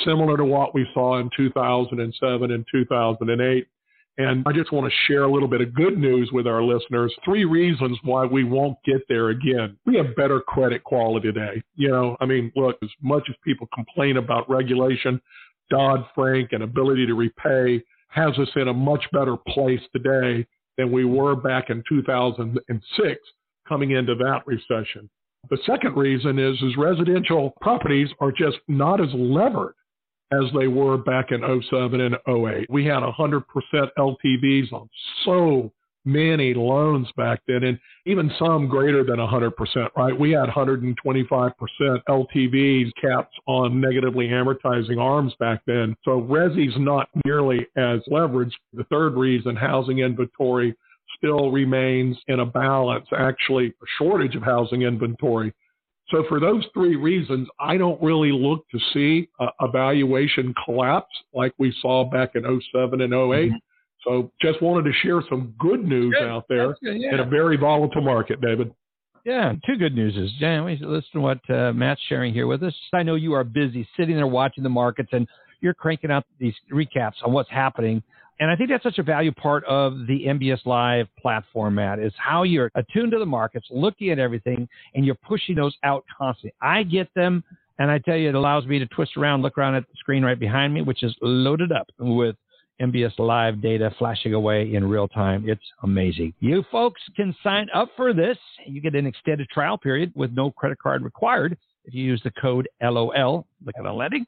similar 0.04 0.36
to 0.36 0.44
what 0.44 0.72
we 0.72 0.86
saw 0.94 1.18
in 1.18 1.30
2007 1.36 2.50
and 2.50 2.64
2008? 2.70 3.66
And 4.18 4.42
I 4.46 4.52
just 4.52 4.72
want 4.72 4.84
to 4.84 4.96
share 5.06 5.22
a 5.22 5.32
little 5.32 5.46
bit 5.46 5.60
of 5.60 5.72
good 5.74 5.96
news 5.96 6.30
with 6.32 6.48
our 6.48 6.62
listeners. 6.62 7.14
Three 7.24 7.44
reasons 7.44 7.96
why 8.02 8.24
we 8.24 8.42
won't 8.42 8.76
get 8.84 9.00
there 9.08 9.28
again. 9.28 9.78
We 9.86 9.96
have 9.96 10.16
better 10.16 10.40
credit 10.40 10.82
quality 10.82 11.32
today. 11.32 11.62
You 11.76 11.88
know, 11.88 12.16
I 12.20 12.26
mean, 12.26 12.52
look, 12.56 12.78
as 12.82 12.90
much 13.00 13.24
as 13.28 13.36
people 13.44 13.68
complain 13.72 14.16
about 14.16 14.50
regulation, 14.50 15.20
Dodd 15.70 16.04
Frank 16.14 16.52
and 16.52 16.62
ability 16.62 17.06
to 17.06 17.14
repay 17.14 17.82
has 18.08 18.38
us 18.38 18.48
in 18.56 18.68
a 18.68 18.74
much 18.74 19.04
better 19.12 19.36
place 19.36 19.80
today 19.92 20.46
than 20.76 20.92
we 20.92 21.04
were 21.04 21.36
back 21.36 21.70
in 21.70 21.82
2006 21.88 23.20
coming 23.68 23.90
into 23.90 24.14
that 24.14 24.46
recession. 24.46 25.08
The 25.50 25.58
second 25.66 25.96
reason 25.96 26.38
is, 26.38 26.60
is 26.62 26.76
residential 26.76 27.54
properties 27.60 28.08
are 28.20 28.32
just 28.32 28.58
not 28.66 29.00
as 29.00 29.08
levered 29.14 29.74
as 30.32 30.44
they 30.58 30.68
were 30.68 30.98
back 30.98 31.30
in 31.30 31.40
07 31.70 32.00
and 32.00 32.16
08. 32.26 32.68
We 32.68 32.84
had 32.84 33.02
100% 33.02 33.42
LTVs 33.98 34.72
on 34.72 34.88
so 35.24 35.72
many 36.08 36.54
loans 36.54 37.06
back 37.16 37.40
then, 37.46 37.64
and 37.64 37.78
even 38.06 38.30
some 38.38 38.66
greater 38.68 39.04
than 39.04 39.16
100%, 39.16 39.52
right? 39.96 40.18
We 40.18 40.30
had 40.30 40.48
125% 40.48 40.94
LTVs 42.08 42.90
caps 43.00 43.34
on 43.46 43.80
negatively 43.80 44.28
amortizing 44.28 44.98
arms 44.98 45.34
back 45.38 45.60
then. 45.66 45.94
So 46.04 46.20
resi's 46.22 46.74
not 46.78 47.08
nearly 47.24 47.66
as 47.76 48.00
leveraged. 48.10 48.52
The 48.72 48.84
third 48.84 49.14
reason, 49.14 49.54
housing 49.54 49.98
inventory 49.98 50.74
still 51.16 51.50
remains 51.50 52.16
in 52.28 52.40
a 52.40 52.46
balance, 52.46 53.06
actually 53.16 53.66
a 53.66 53.86
shortage 53.98 54.34
of 54.34 54.42
housing 54.42 54.82
inventory 54.82 55.52
so 56.10 56.24
for 56.28 56.40
those 56.40 56.64
three 56.72 56.96
reasons, 56.96 57.48
I 57.60 57.76
don't 57.76 58.00
really 58.02 58.32
look 58.32 58.66
to 58.70 58.78
see 58.92 59.28
a, 59.40 59.48
a 59.60 59.70
valuation 59.70 60.54
collapse 60.64 61.14
like 61.34 61.52
we 61.58 61.74
saw 61.80 62.04
back 62.04 62.30
in 62.34 62.42
07 62.72 63.00
and 63.00 63.12
8 63.12 63.16
mm-hmm. 63.16 63.54
So 64.08 64.32
just 64.40 64.62
wanted 64.62 64.90
to 64.90 64.96
share 65.02 65.22
some 65.28 65.54
good 65.58 65.86
news 65.86 66.14
good. 66.18 66.28
out 66.28 66.46
there 66.48 66.74
good, 66.82 67.00
yeah. 67.00 67.14
in 67.14 67.20
a 67.20 67.24
very 67.24 67.56
volatile 67.56 68.02
market, 68.02 68.40
David. 68.40 68.72
Yeah, 69.24 69.52
two 69.66 69.76
good 69.76 69.94
news 69.94 70.16
is, 70.16 70.30
yeah, 70.38 70.62
listen 70.62 71.10
to 71.12 71.20
what 71.20 71.50
uh, 71.50 71.72
Matt's 71.72 72.00
sharing 72.08 72.32
here 72.32 72.46
with 72.46 72.62
us. 72.62 72.74
I 72.94 73.02
know 73.02 73.16
you 73.16 73.34
are 73.34 73.44
busy 73.44 73.86
sitting 73.96 74.16
there 74.16 74.26
watching 74.26 74.64
the 74.64 74.70
markets 74.70 75.10
and 75.12 75.28
you're 75.60 75.74
cranking 75.74 76.10
out 76.10 76.24
these 76.38 76.54
recaps 76.72 77.16
on 77.22 77.32
what's 77.32 77.50
happening 77.50 78.02
and 78.40 78.50
I 78.50 78.56
think 78.56 78.70
that's 78.70 78.84
such 78.84 78.98
a 78.98 79.02
value 79.02 79.32
part 79.32 79.64
of 79.64 80.06
the 80.06 80.26
MBS 80.26 80.64
Live 80.64 81.08
platform, 81.20 81.74
Matt, 81.74 81.98
is 81.98 82.12
how 82.16 82.44
you're 82.44 82.70
attuned 82.76 83.10
to 83.12 83.18
the 83.18 83.26
markets, 83.26 83.66
looking 83.70 84.10
at 84.10 84.18
everything, 84.18 84.68
and 84.94 85.04
you're 85.04 85.16
pushing 85.16 85.56
those 85.56 85.74
out 85.82 86.04
constantly. 86.16 86.54
I 86.62 86.84
get 86.84 87.12
them, 87.14 87.42
and 87.80 87.90
I 87.90 87.98
tell 87.98 88.16
you, 88.16 88.28
it 88.28 88.36
allows 88.36 88.64
me 88.66 88.78
to 88.78 88.86
twist 88.86 89.16
around, 89.16 89.42
look 89.42 89.58
around 89.58 89.74
at 89.74 89.88
the 89.88 89.96
screen 89.98 90.24
right 90.24 90.38
behind 90.38 90.72
me, 90.72 90.82
which 90.82 91.02
is 91.02 91.14
loaded 91.20 91.72
up 91.72 91.88
with 91.98 92.36
MBS 92.80 93.18
Live 93.18 93.60
data 93.60 93.92
flashing 93.98 94.34
away 94.34 94.74
in 94.74 94.88
real 94.88 95.08
time. 95.08 95.48
It's 95.48 95.62
amazing. 95.82 96.34
You 96.40 96.64
folks 96.70 97.00
can 97.16 97.34
sign 97.42 97.68
up 97.74 97.90
for 97.96 98.12
this. 98.12 98.38
You 98.66 98.80
get 98.80 98.94
an 98.94 99.06
extended 99.06 99.48
trial 99.48 99.76
period 99.76 100.12
with 100.14 100.32
no 100.32 100.50
credit 100.50 100.78
card 100.78 101.02
required 101.02 101.56
if 101.84 101.94
you 101.94 102.04
use 102.04 102.20
the 102.22 102.32
code 102.40 102.68
LOL. 102.82 103.46
Look 103.64 103.74
at 103.78 103.84
the 103.84 103.92
letting. 103.92 104.26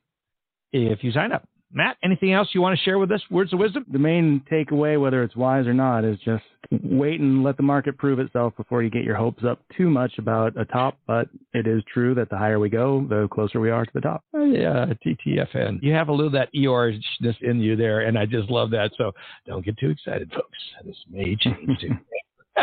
If 0.73 1.05
you 1.05 1.13
sign 1.13 1.33
up. 1.33 1.49
Matt, 1.73 1.97
anything 2.03 2.33
else 2.33 2.49
you 2.53 2.61
want 2.61 2.77
to 2.77 2.85
share 2.85 2.99
with 2.99 3.13
us? 3.13 3.23
Words 3.31 3.53
of 3.53 3.59
wisdom? 3.59 3.85
The 3.91 3.99
main 3.99 4.43
takeaway, 4.51 5.01
whether 5.01 5.23
it's 5.23 5.37
wise 5.37 5.67
or 5.67 5.75
not, 5.75 6.05
is 6.05 6.19
just 6.25 6.43
wait 6.71 7.21
and 7.21 7.45
let 7.45 7.57
the 7.57 7.63
market 7.63 7.97
prove 7.97 8.19
itself 8.19 8.57
before 8.57 8.83
you 8.83 8.91
get 8.91 9.05
your 9.05 9.15
hopes 9.15 9.45
up 9.45 9.61
too 9.77 9.89
much 9.89 10.19
about 10.19 10.59
a 10.61 10.65
top. 10.65 10.99
But 11.07 11.29
it 11.55 11.67
is 11.67 11.83
true 11.93 12.15
that 12.17 12.29
the 12.29 12.37
higher 12.37 12.59
we 12.59 12.69
go, 12.69 13.07
the 13.09 13.29
closer 13.29 13.61
we 13.61 13.71
are 13.71 13.85
to 13.85 13.91
the 13.95 14.01
top. 14.01 14.25
Oh, 14.35 14.45
yeah, 14.45 14.87
TTFN. 15.07 15.81
You 15.83 15.93
have 15.93 16.09
a 16.09 16.13
little 16.13 16.33
that 16.33 16.53
Eeyoreness 16.55 17.01
in 17.43 17.61
you 17.61 17.77
there, 17.77 18.01
and 18.01 18.19
I 18.19 18.27
just 18.27 18.51
love 18.51 18.71
that. 18.71 18.91
So 18.99 19.13
don't 19.47 19.65
get 19.65 19.79
too 19.79 19.91
excited, 19.91 20.31
folks. 20.33 20.59
This 20.85 20.97
may 21.09 21.37
change 21.37 21.79
too. 21.81 21.91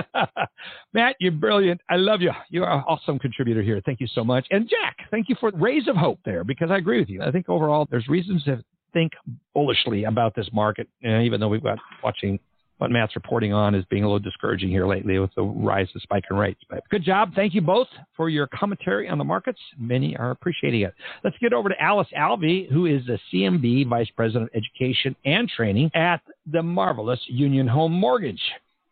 Matt, 0.93 1.15
you're 1.19 1.31
brilliant. 1.31 1.81
I 1.89 1.95
love 1.95 2.21
you. 2.21 2.31
You're 2.49 2.69
an 2.69 2.83
awesome 2.87 3.19
contributor 3.19 3.61
here. 3.61 3.81
Thank 3.85 3.99
you 3.99 4.07
so 4.07 4.23
much. 4.23 4.45
And 4.51 4.69
Jack, 4.69 4.97
thank 5.11 5.29
you 5.29 5.35
for 5.39 5.51
rays 5.55 5.87
of 5.87 5.95
hope 5.95 6.19
there 6.25 6.43
because 6.43 6.71
I 6.71 6.77
agree 6.77 6.99
with 6.99 7.09
you. 7.09 7.21
I 7.21 7.31
think 7.31 7.49
overall 7.49 7.87
there's 7.89 8.07
reasons 8.07 8.43
to 8.45 8.63
think 8.97 9.13
bullishly 9.53 10.05
about 10.05 10.35
this 10.35 10.49
market, 10.51 10.87
even 11.03 11.39
though 11.39 11.47
we've 11.47 11.61
got 11.61 11.77
watching 12.03 12.39
what 12.79 12.91
Matt's 12.91 13.15
reporting 13.15 13.53
on 13.53 13.73
is 13.75 13.83
being 13.89 14.03
a 14.03 14.07
little 14.07 14.19
discouraging 14.19 14.69
here 14.69 14.87
lately 14.87 15.17
with 15.19 15.31
the 15.35 15.41
rise 15.41 15.87
of 15.95 16.01
spike 16.01 16.23
in 16.29 16.37
rates. 16.37 16.61
But 16.69 16.83
good 16.89 17.03
job. 17.03 17.33
Thank 17.35 17.53
you 17.53 17.61
both 17.61 17.87
for 18.15 18.29
your 18.29 18.47
commentary 18.47 19.07
on 19.09 19.17
the 19.17 19.23
markets. 19.23 19.59
Many 19.79 20.15
are 20.17 20.31
appreciating 20.31 20.81
it. 20.81 20.93
Let's 21.23 21.37
get 21.39 21.53
over 21.53 21.69
to 21.69 21.81
Alice 21.81 22.07
Alvey, 22.17 22.71
who 22.71 22.85
is 22.85 23.03
the 23.05 23.19
CMB 23.31 23.87
Vice 23.87 24.09
President 24.15 24.51
of 24.51 24.63
Education 24.63 25.15
and 25.25 25.49
Training 25.49 25.91
at 25.95 26.21
the 26.51 26.61
marvelous 26.61 27.19
Union 27.27 27.67
Home 27.67 27.93
Mortgage. 27.93 28.41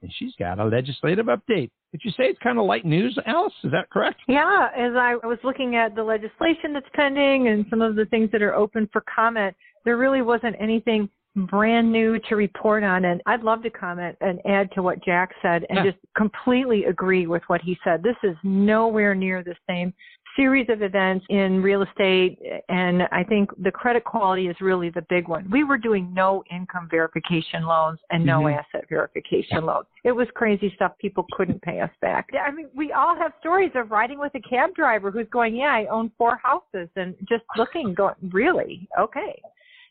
And 0.06 0.14
she's 0.20 0.34
got 0.38 0.60
a 0.60 0.66
legislative 0.66 1.26
update. 1.26 1.72
Did 1.92 2.02
you 2.04 2.12
say 2.12 2.26
it's 2.26 2.38
kind 2.38 2.60
of 2.60 2.66
light 2.66 2.86
news, 2.86 3.18
Alice? 3.26 3.54
Is 3.64 3.72
that 3.72 3.90
correct? 3.90 4.22
Yeah, 4.28 4.68
as 4.78 4.94
I 4.96 5.16
was 5.24 5.40
looking 5.44 5.76
at 5.76 5.96
the 5.96 6.04
legislation 6.04 6.74
that's 6.74 6.86
pending 6.94 7.48
and 7.48 7.66
some 7.72 7.82
of 7.82 7.96
the 7.96 8.06
things 8.06 8.30
that 8.32 8.44
are 8.44 8.54
open 8.54 8.88
for 8.94 9.04
comment, 9.14 9.56
there 9.84 9.98
really 9.98 10.22
wasn't 10.22 10.56
anything 10.60 11.10
brand 11.36 11.92
new 11.92 12.20
to 12.30 12.36
report 12.36 12.84
on 12.84 13.06
and 13.06 13.20
I'd 13.26 13.42
love 13.42 13.64
to 13.64 13.72
comment 13.72 14.16
and 14.22 14.40
add 14.46 14.72
to 14.76 14.84
what 14.84 15.04
Jack 15.04 15.32
said 15.42 15.66
and 15.70 15.78
yeah. 15.78 15.92
just 15.92 15.98
completely 16.16 16.86
agree 16.86 17.26
with 17.26 17.42
what 17.48 17.62
he 17.62 17.76
said. 17.84 18.04
This 18.04 18.16
is 18.24 18.36
nowhere 18.44 19.16
near 19.16 19.44
the 19.44 19.56
same 19.68 19.92
series 20.36 20.68
of 20.70 20.82
events 20.82 21.26
in 21.30 21.62
real 21.62 21.84
estate 21.84 22.38
and 22.70 23.04
I 23.12 23.24
think 23.24 23.50
the 23.64 23.72
credit 23.72 24.04
quality 24.04 24.48
is 24.48 24.56
really 24.60 24.90
the 24.90 25.06
big 25.10 25.28
one. 25.28 25.50
We 25.50 25.64
were 25.64 25.78
doing 25.78 26.14
no 26.14 26.44
income 26.52 26.88
verification 26.90 27.64
loans 27.64 28.00
and 28.10 28.26
no 28.26 28.42
mm-hmm. 28.42 28.60
asset 28.60 28.88
verification 28.90 29.66
loans. 29.66 29.88
It 30.04 30.12
was 30.12 30.28
crazy 30.36 30.72
stuff 30.76 30.94
people 31.00 31.26
couldn't 31.34 31.62
pay 31.62 31.80
us 31.80 31.92
back. 32.02 32.28
I 32.40 32.52
mean, 32.52 32.68
we 32.76 32.92
all 32.92 33.16
have 33.16 33.34
stories 33.40 33.72
of 33.76 33.92
riding 33.92 34.20
with 34.20 34.34
a 34.36 34.42
cab 34.42 34.76
driver 34.76 35.12
who's 35.12 35.28
going, 35.32 35.56
"Yeah, 35.56 35.74
I 35.74 35.86
own 35.88 36.12
four 36.18 36.40
houses." 36.44 36.90
And 36.96 37.16
just 37.28 37.44
looking 37.58 37.94
going, 37.94 38.16
"Really? 38.32 38.88
Okay." 39.00 39.40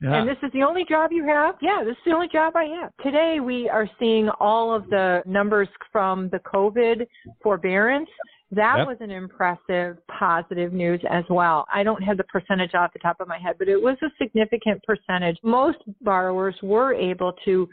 Yeah. 0.00 0.20
And 0.20 0.28
this 0.28 0.37
is 0.42 0.50
the 0.52 0.62
only 0.62 0.85
job 0.85 1.12
you 1.12 1.24
have? 1.24 1.54
Yeah, 1.62 1.83
this 1.85 1.92
is 1.92 2.02
the 2.04 2.12
only 2.12 2.28
job 2.28 2.57
I 2.57 2.64
have. 2.64 2.92
Today 3.02 3.38
we 3.40 3.68
are 3.68 3.88
seeing 3.98 4.28
all 4.40 4.74
of 4.74 4.88
the 4.90 5.22
numbers 5.24 5.68
from 5.92 6.28
the 6.30 6.40
COVID 6.40 7.07
forbearance 7.42 8.11
that 8.50 8.76
yep. 8.78 8.87
was 8.87 8.96
an 9.00 9.11
impressive 9.11 9.96
positive 10.07 10.72
news 10.72 11.00
as 11.11 11.24
well. 11.30 11.66
I 11.72 11.83
don't 11.83 12.02
have 12.02 12.16
the 12.16 12.24
percentage 12.24 12.74
off 12.74 12.92
the 12.92 12.98
top 12.98 13.16
of 13.20 13.26
my 13.26 13.38
head, 13.38 13.57
but 13.59 13.68
it 13.68 13.80
was 13.80 13.96
a 14.02 14.09
significant 14.22 14.83
percentage. 14.85 15.38
Most 15.42 15.78
borrowers 16.02 16.54
were 16.62 16.94
able 16.94 17.33
to 17.44 17.68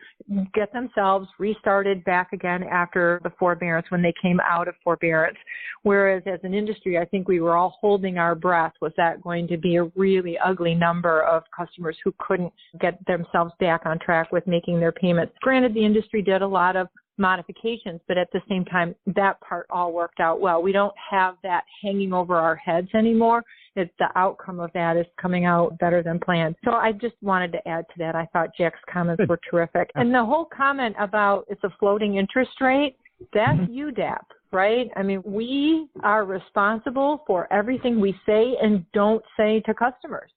get 0.53 0.71
themselves 0.73 1.27
restarted 1.39 2.03
back 2.05 2.33
again 2.33 2.63
after 2.63 3.19
the 3.23 3.31
forbearance 3.37 3.85
when 3.89 4.01
they 4.01 4.13
came 4.21 4.39
out 4.39 4.67
of 4.67 4.75
forbearance. 4.83 5.37
Whereas 5.83 6.23
as 6.25 6.39
an 6.43 6.53
industry, 6.53 6.97
I 6.97 7.05
think 7.05 7.27
we 7.27 7.41
were 7.41 7.55
all 7.55 7.77
holding 7.81 8.17
our 8.17 8.35
breath. 8.35 8.73
Was 8.81 8.93
that 8.97 9.21
going 9.21 9.47
to 9.49 9.57
be 9.57 9.75
a 9.75 9.83
really 9.95 10.37
ugly 10.39 10.73
number 10.73 11.21
of 11.23 11.43
customers 11.55 11.97
who 12.03 12.13
couldn't 12.19 12.53
get 12.79 13.03
themselves 13.07 13.51
back 13.59 13.81
on 13.85 13.99
track 13.99 14.31
with 14.31 14.47
making 14.47 14.79
their 14.79 14.91
payments? 14.91 15.33
Granted, 15.41 15.73
the 15.73 15.85
industry 15.85 16.21
did 16.21 16.41
a 16.41 16.47
lot 16.47 16.75
of 16.75 16.87
modifications, 17.17 17.99
but 18.07 18.17
at 18.17 18.31
the 18.31 18.41
same 18.49 18.65
time, 18.65 18.95
that 19.15 19.39
part 19.41 19.67
all 19.69 19.93
worked 19.93 20.19
out 20.19 20.41
well. 20.41 20.61
We 20.61 20.71
don't 20.71 20.93
have 21.09 21.35
that 21.43 21.63
hanging 21.81 22.13
over 22.13 22.35
our 22.35 22.55
heads 22.55 22.89
anymore. 22.93 23.43
It's 23.75 23.93
the 23.99 24.09
outcome 24.15 24.59
of 24.59 24.71
that 24.73 24.97
is 24.97 25.05
coming 25.21 25.45
out 25.45 25.77
better 25.79 26.03
than 26.03 26.19
planned. 26.19 26.55
So 26.65 26.71
I 26.71 26.91
just 26.91 27.15
wanted 27.21 27.51
to 27.53 27.67
add 27.67 27.85
to 27.89 27.93
that. 27.99 28.15
I 28.15 28.27
thought 28.33 28.49
Jack's 28.57 28.79
comments 28.91 29.23
were 29.27 29.39
terrific. 29.49 29.91
And 29.95 30.13
the 30.13 30.23
whole 30.25 30.45
comment 30.45 30.95
about 30.99 31.45
it's 31.49 31.63
a 31.63 31.69
floating 31.79 32.17
interest 32.17 32.59
rate, 32.59 32.97
that's 33.33 33.59
mm-hmm. 33.59 34.01
UDAP, 34.01 34.23
right? 34.51 34.89
I 34.95 35.03
mean, 35.03 35.21
we 35.25 35.87
are 36.03 36.25
responsible 36.25 37.23
for 37.27 37.51
everything 37.53 37.99
we 37.99 38.15
say 38.25 38.55
and 38.61 38.85
don't 38.93 39.23
say 39.37 39.61
to 39.61 39.73
customers. 39.73 40.31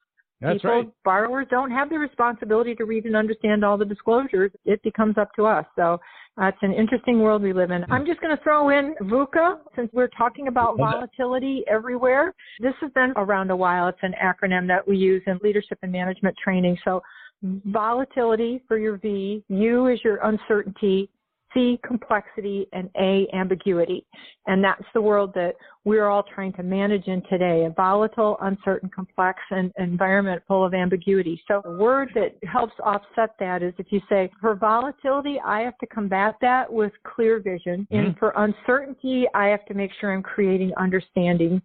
That's 0.45 0.57
People, 0.57 0.71
right. 0.71 0.89
Borrowers 1.05 1.47
don't 1.51 1.71
have 1.71 1.89
the 1.89 1.99
responsibility 1.99 2.75
to 2.75 2.85
read 2.85 3.07
and 3.07 3.17
understand 3.17 3.65
all 3.65 3.79
the 3.79 3.85
disclosures. 3.85 4.53
It 4.67 4.83
becomes 4.83 5.17
up 5.17 5.31
to 5.37 5.47
us. 5.47 5.65
So 5.75 5.99
uh, 6.41 6.47
it's 6.47 6.59
an 6.61 6.75
interesting 6.75 7.21
world 7.21 7.43
we 7.43 7.55
live 7.55 7.71
in. 7.71 7.83
I'm 7.91 8.05
just 8.05 8.21
going 8.21 8.37
to 8.37 8.43
throw 8.43 8.69
in 8.69 8.95
VUCA 9.03 9.61
since 9.75 9.89
we're 9.95 10.09
talking 10.09 10.49
about 10.49 10.77
volatility 10.77 11.65
everywhere. 11.67 12.35
This 12.61 12.75
has 12.83 12.91
been 12.93 13.15
around 13.17 13.51
a 13.51 13.57
while. 13.57 13.89
It's 13.89 13.99
an 14.03 14.15
acronym 14.23 14.67
that 14.69 14.87
we 14.87 14.99
use 14.99 15.23
in 15.27 15.39
leadership 15.43 15.79
and 15.83 15.91
management 15.91 16.37
training. 16.43 16.77
So 16.85 17.03
volatility 17.43 18.63
for 18.69 18.79
your 18.79 18.99
V, 18.99 19.43
U 19.49 19.87
is 19.87 19.99
your 20.05 20.17
uncertainty, 20.25 21.09
C, 21.55 21.79
complexity, 21.87 22.67
and 22.73 22.91
A, 22.99 23.27
ambiguity. 23.33 24.05
And 24.47 24.63
that's 24.63 24.85
the 24.93 25.01
world 25.01 25.33
that 25.35 25.55
we're 25.85 26.09
all 26.09 26.23
trying 26.23 26.53
to 26.55 26.63
manage 26.63 27.07
in 27.07 27.23
today, 27.31 27.65
a 27.65 27.71
volatile, 27.71 28.37
uncertain, 28.43 28.91
complex 28.95 29.39
and 29.51 29.73
environment 29.79 30.43
full 30.47 30.65
of 30.65 30.75
ambiguity. 30.75 31.41
So 31.49 31.63
a 31.65 31.77
word 31.79 32.11
that 32.15 32.37
helps 32.47 32.75
offset 32.83 33.31
that 33.39 33.63
is 33.63 33.73
if 33.79 33.87
you 33.91 34.01
say, 34.09 34.31
for 34.41 34.55
volatility, 34.55 35.41
I 35.45 35.61
have 35.61 35.79
to 35.79 35.87
combat 35.87 36.35
that 36.41 36.71
with 36.71 36.93
clear 37.05 37.41
vision. 37.41 37.87
Mm-hmm. 37.91 37.97
And 37.97 38.19
for 38.19 38.33
uncertainty, 38.37 39.27
I 39.35 39.47
have 39.47 39.65
to 39.67 39.75
make 39.75 39.93
sure 40.01 40.13
I'm 40.13 40.23
creating 40.23 40.73
understanding. 40.77 41.63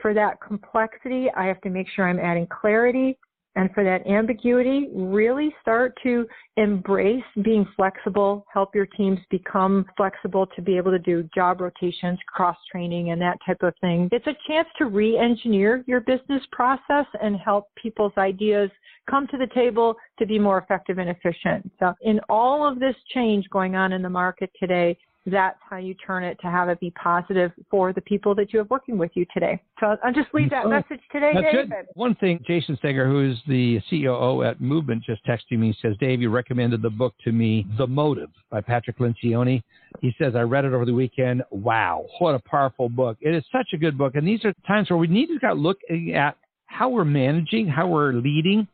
For 0.00 0.14
that 0.14 0.40
complexity, 0.40 1.28
I 1.36 1.46
have 1.46 1.60
to 1.60 1.70
make 1.70 1.86
sure 1.94 2.08
I'm 2.08 2.18
adding 2.18 2.46
clarity 2.48 3.18
and 3.56 3.70
for 3.72 3.84
that 3.84 4.06
ambiguity, 4.06 4.88
really 4.92 5.54
start 5.62 5.96
to 6.02 6.26
embrace 6.56 7.22
being 7.42 7.66
flexible, 7.76 8.46
help 8.52 8.74
your 8.74 8.86
teams 8.86 9.18
become 9.30 9.86
flexible 9.96 10.46
to 10.56 10.62
be 10.62 10.76
able 10.76 10.90
to 10.90 10.98
do 10.98 11.28
job 11.34 11.60
rotations, 11.60 12.18
cross 12.26 12.56
training, 12.70 13.10
and 13.10 13.20
that 13.20 13.38
type 13.46 13.62
of 13.62 13.74
thing. 13.80 14.08
It's 14.12 14.26
a 14.26 14.36
chance 14.48 14.68
to 14.78 14.86
re 14.86 15.16
engineer 15.16 15.84
your 15.86 16.00
business 16.00 16.42
process 16.52 17.06
and 17.22 17.36
help 17.36 17.68
people's 17.80 18.12
ideas 18.18 18.70
come 19.08 19.26
to 19.28 19.36
the 19.36 19.48
table 19.54 19.94
to 20.18 20.26
be 20.26 20.38
more 20.38 20.58
effective 20.58 20.98
and 20.98 21.10
efficient. 21.10 21.70
So, 21.78 21.94
in 22.02 22.20
all 22.28 22.66
of 22.66 22.80
this 22.80 22.96
change 23.12 23.48
going 23.50 23.76
on 23.76 23.92
in 23.92 24.02
the 24.02 24.10
market 24.10 24.50
today, 24.58 24.96
that's 25.26 25.58
how 25.68 25.78
you 25.78 25.94
turn 25.94 26.22
it 26.22 26.38
to 26.42 26.48
have 26.48 26.68
it 26.68 26.78
be 26.80 26.90
positive 26.90 27.50
for 27.70 27.92
the 27.92 28.00
people 28.02 28.34
that 28.34 28.52
you 28.52 28.58
have 28.58 28.68
working 28.68 28.98
with 28.98 29.10
you 29.14 29.24
today. 29.32 29.60
So 29.80 29.96
I'll 30.04 30.12
just 30.12 30.28
leave 30.34 30.50
that 30.50 30.66
oh, 30.66 30.68
message 30.68 31.00
today, 31.10 31.32
David. 31.32 31.70
Good. 31.70 31.86
One 31.94 32.14
thing, 32.16 32.42
Jason 32.46 32.76
Steger, 32.76 33.06
who 33.06 33.30
is 33.30 33.38
the 33.48 33.80
COO 33.88 34.42
at 34.42 34.60
Movement, 34.60 35.02
just 35.02 35.24
texted 35.26 35.58
me. 35.58 35.76
says, 35.80 35.94
Dave, 35.98 36.20
you 36.20 36.30
recommended 36.30 36.82
the 36.82 36.90
book 36.90 37.14
to 37.24 37.32
me, 37.32 37.66
The 37.78 37.86
Motive 37.86 38.28
by 38.50 38.60
Patrick 38.60 38.98
Lencioni. 38.98 39.62
He 40.00 40.14
says, 40.18 40.34
I 40.36 40.42
read 40.42 40.64
it 40.64 40.72
over 40.72 40.84
the 40.84 40.92
weekend. 40.92 41.42
Wow, 41.50 42.04
what 42.18 42.34
a 42.34 42.40
powerful 42.40 42.88
book. 42.88 43.16
It 43.20 43.34
is 43.34 43.44
such 43.50 43.68
a 43.72 43.78
good 43.78 43.96
book. 43.96 44.16
And 44.16 44.26
these 44.26 44.44
are 44.44 44.52
times 44.66 44.90
where 44.90 44.98
we 44.98 45.06
need 45.06 45.28
to 45.40 45.52
look 45.54 45.78
at 46.14 46.36
how 46.66 46.88
we're 46.90 47.04
managing, 47.04 47.68
how 47.68 47.86
we're 47.86 48.12
leading, 48.12 48.68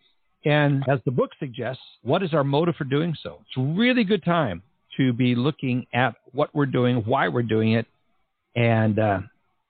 and 0.44 0.82
as 0.88 1.00
the 1.04 1.10
book 1.10 1.30
suggests, 1.38 1.82
what 2.02 2.22
is 2.22 2.32
our 2.32 2.44
motive 2.44 2.76
for 2.76 2.84
doing 2.84 3.14
so? 3.22 3.40
It's 3.42 3.56
a 3.58 3.78
really 3.78 4.04
good 4.04 4.24
time 4.24 4.62
to 4.96 5.12
be 5.12 5.34
looking 5.34 5.86
at 5.92 6.14
what 6.32 6.54
we're 6.54 6.66
doing, 6.66 6.96
why 6.98 7.28
we're 7.28 7.42
doing 7.42 7.72
it, 7.72 7.86
and 8.56 8.98
uh, 8.98 9.20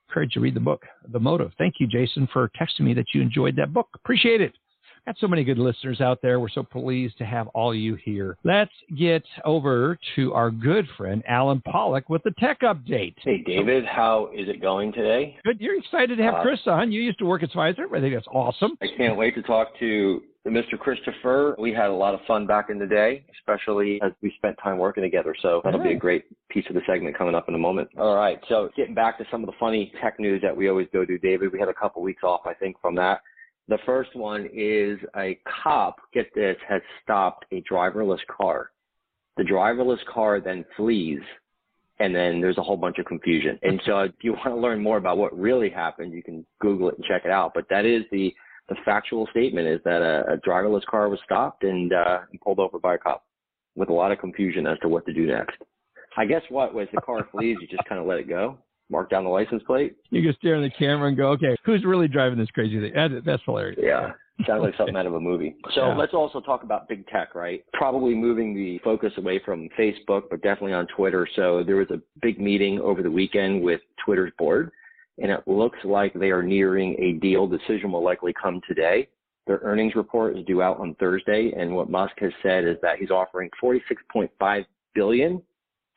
encourage 0.09 0.35
you 0.35 0.41
to 0.41 0.43
read 0.43 0.55
the 0.55 0.59
book, 0.59 0.83
The 1.11 1.19
Motive. 1.19 1.51
Thank 1.57 1.75
you, 1.79 1.87
Jason, 1.87 2.27
for 2.33 2.49
texting 2.59 2.81
me 2.81 2.93
that 2.95 3.05
you 3.13 3.21
enjoyed 3.21 3.55
that 3.57 3.73
book. 3.73 3.87
Appreciate 3.95 4.41
it. 4.41 4.53
Got 5.05 5.17
so 5.17 5.27
many 5.27 5.43
good 5.43 5.57
listeners 5.57 5.99
out 5.99 6.19
there. 6.21 6.39
We're 6.39 6.49
so 6.49 6.61
pleased 6.61 7.17
to 7.17 7.25
have 7.25 7.47
all 7.49 7.73
you 7.73 7.95
here. 7.95 8.37
Let's 8.43 8.71
get 8.95 9.23
over 9.45 9.97
to 10.15 10.33
our 10.33 10.51
good 10.51 10.85
friend 10.95 11.23
Alan 11.27 11.59
Pollock 11.61 12.07
with 12.07 12.21
the 12.21 12.31
tech 12.39 12.59
update. 12.61 13.15
Hey, 13.23 13.41
David, 13.43 13.83
how 13.83 14.29
is 14.31 14.47
it 14.47 14.61
going 14.61 14.93
today? 14.93 15.37
Good. 15.43 15.59
You're 15.59 15.79
excited 15.79 16.17
to 16.17 16.23
have 16.23 16.35
uh, 16.35 16.41
Chris 16.43 16.59
on. 16.67 16.91
You 16.91 17.01
used 17.01 17.17
to 17.17 17.25
work 17.25 17.41
at 17.41 17.51
Fiserv. 17.51 17.97
I 17.97 17.99
think 17.99 18.13
that's 18.13 18.27
awesome. 18.27 18.77
I 18.79 18.87
can't 18.95 19.17
wait 19.17 19.33
to 19.33 19.41
talk 19.41 19.69
to 19.79 20.21
Mr. 20.47 20.77
Christopher. 20.79 21.55
We 21.59 21.71
had 21.71 21.89
a 21.89 21.93
lot 21.93 22.13
of 22.13 22.19
fun 22.27 22.47
back 22.47 22.69
in 22.69 22.79
the 22.79 22.87
day, 22.87 23.23
especially 23.39 24.01
as 24.01 24.11
we 24.21 24.33
spent 24.37 24.57
time 24.63 24.77
working 24.77 25.03
together. 25.03 25.35
So 25.41 25.61
that'll 25.63 25.83
be 25.83 25.91
a 25.91 25.97
great 25.97 26.25
piece 26.49 26.65
of 26.67 26.75
the 26.75 26.81
segment 26.87 27.17
coming 27.17 27.35
up 27.35 27.47
in 27.47 27.55
a 27.55 27.59
moment. 27.59 27.89
All 27.97 28.15
right. 28.15 28.39
So 28.49 28.69
getting 28.75 28.95
back 28.95 29.17
to 29.19 29.25
some 29.29 29.43
of 29.43 29.47
the 29.47 29.55
funny 29.59 29.91
tech 30.01 30.19
news 30.19 30.41
that 30.41 30.55
we 30.55 30.67
always 30.67 30.87
go 30.91 31.05
to, 31.05 31.17
David, 31.19 31.51
we 31.53 31.59
had 31.59 31.69
a 31.69 31.73
couple 31.73 32.01
weeks 32.01 32.23
off, 32.23 32.41
I 32.45 32.53
think, 32.55 32.75
from 32.81 32.95
that. 32.95 33.21
The 33.67 33.77
first 33.85 34.15
one 34.15 34.49
is 34.51 34.99
a 35.15 35.39
cop, 35.63 35.97
get 36.13 36.33
this, 36.33 36.57
has 36.67 36.81
stopped 37.03 37.45
a 37.51 37.61
driverless 37.71 38.19
car. 38.35 38.71
The 39.37 39.43
driverless 39.43 40.03
car 40.11 40.41
then 40.41 40.65
flees, 40.75 41.21
and 41.99 42.13
then 42.13 42.41
there's 42.41 42.57
a 42.57 42.63
whole 42.63 42.75
bunch 42.75 42.97
of 42.97 43.05
confusion. 43.05 43.59
And 43.61 43.79
so 43.85 43.99
if 43.99 44.11
you 44.23 44.33
want 44.33 44.47
to 44.47 44.55
learn 44.55 44.81
more 44.81 44.97
about 44.97 45.17
what 45.17 45.37
really 45.37 45.69
happened, 45.69 46.13
you 46.13 46.23
can 46.23 46.45
Google 46.59 46.89
it 46.89 46.95
and 46.97 47.05
check 47.05 47.21
it 47.25 47.31
out. 47.31 47.53
But 47.53 47.67
that 47.69 47.85
is 47.85 48.03
the, 48.11 48.33
the 48.71 48.81
factual 48.85 49.27
statement 49.31 49.67
is 49.67 49.81
that 49.83 50.01
a, 50.01 50.33
a 50.33 50.37
driverless 50.37 50.85
car 50.85 51.09
was 51.09 51.19
stopped 51.25 51.63
and, 51.63 51.91
uh, 51.91 52.19
pulled 52.41 52.59
over 52.59 52.79
by 52.79 52.95
a 52.95 52.97
cop 52.97 53.25
with 53.75 53.89
a 53.89 53.93
lot 53.93 54.13
of 54.13 54.19
confusion 54.19 54.65
as 54.65 54.79
to 54.79 54.87
what 54.87 55.05
to 55.05 55.13
do 55.13 55.27
next. 55.27 55.57
I 56.17 56.25
guess 56.25 56.41
what 56.47 56.73
was 56.73 56.87
the 56.93 57.01
car 57.01 57.27
flees, 57.31 57.57
you 57.59 57.67
just 57.67 57.83
kind 57.87 57.99
of 57.99 58.07
let 58.07 58.17
it 58.17 58.29
go 58.29 58.57
mark 58.91 59.09
down 59.09 59.23
the 59.23 59.29
license 59.29 59.63
plate. 59.65 59.95
You 60.09 60.21
can 60.21 60.35
stare 60.37 60.55
in 60.55 60.63
the 60.63 60.69
camera 60.69 61.07
and 61.07 61.17
go, 61.17 61.29
okay, 61.29 61.55
who's 61.65 61.83
really 61.85 62.07
driving 62.07 62.37
this 62.37 62.51
crazy 62.51 62.79
thing? 62.79 62.93
That, 62.93 63.23
that's 63.25 63.41
hilarious. 63.45 63.79
Yeah. 63.81 64.11
Sounds 64.47 64.63
like 64.63 64.75
something 64.75 64.95
out 64.95 65.05
of 65.05 65.13
a 65.13 65.19
movie. 65.19 65.55
So 65.75 65.87
yeah. 65.87 65.95
let's 65.95 66.13
also 66.13 66.41
talk 66.41 66.63
about 66.63 66.89
big 66.89 67.07
tech, 67.07 67.33
right? 67.33 67.63
Probably 67.73 68.13
moving 68.13 68.53
the 68.53 68.79
focus 68.83 69.13
away 69.17 69.39
from 69.43 69.69
Facebook, 69.79 70.23
but 70.29 70.41
definitely 70.41 70.73
on 70.73 70.85
Twitter. 70.87 71.27
So 71.35 71.63
there 71.63 71.77
was 71.77 71.89
a 71.91 72.01
big 72.21 72.39
meeting 72.39 72.79
over 72.81 73.01
the 73.01 73.09
weekend 73.09 73.61
with 73.63 73.79
Twitter's 74.03 74.33
board, 74.37 74.71
and 75.21 75.31
it 75.31 75.47
looks 75.47 75.79
like 75.83 76.13
they 76.13 76.31
are 76.31 76.43
nearing 76.43 76.95
a 76.99 77.13
deal. 77.19 77.47
Decision 77.47 77.91
will 77.91 78.03
likely 78.03 78.33
come 78.41 78.61
today. 78.67 79.07
Their 79.47 79.59
earnings 79.63 79.95
report 79.95 80.37
is 80.37 80.45
due 80.45 80.61
out 80.61 80.79
on 80.79 80.95
Thursday, 80.95 81.51
and 81.57 81.73
what 81.75 81.89
Musk 81.89 82.13
has 82.19 82.31
said 82.43 82.63
is 82.65 82.77
that 82.81 82.99
he's 82.99 83.09
offering 83.09 83.49
46.5 83.61 84.65
billion. 84.93 85.41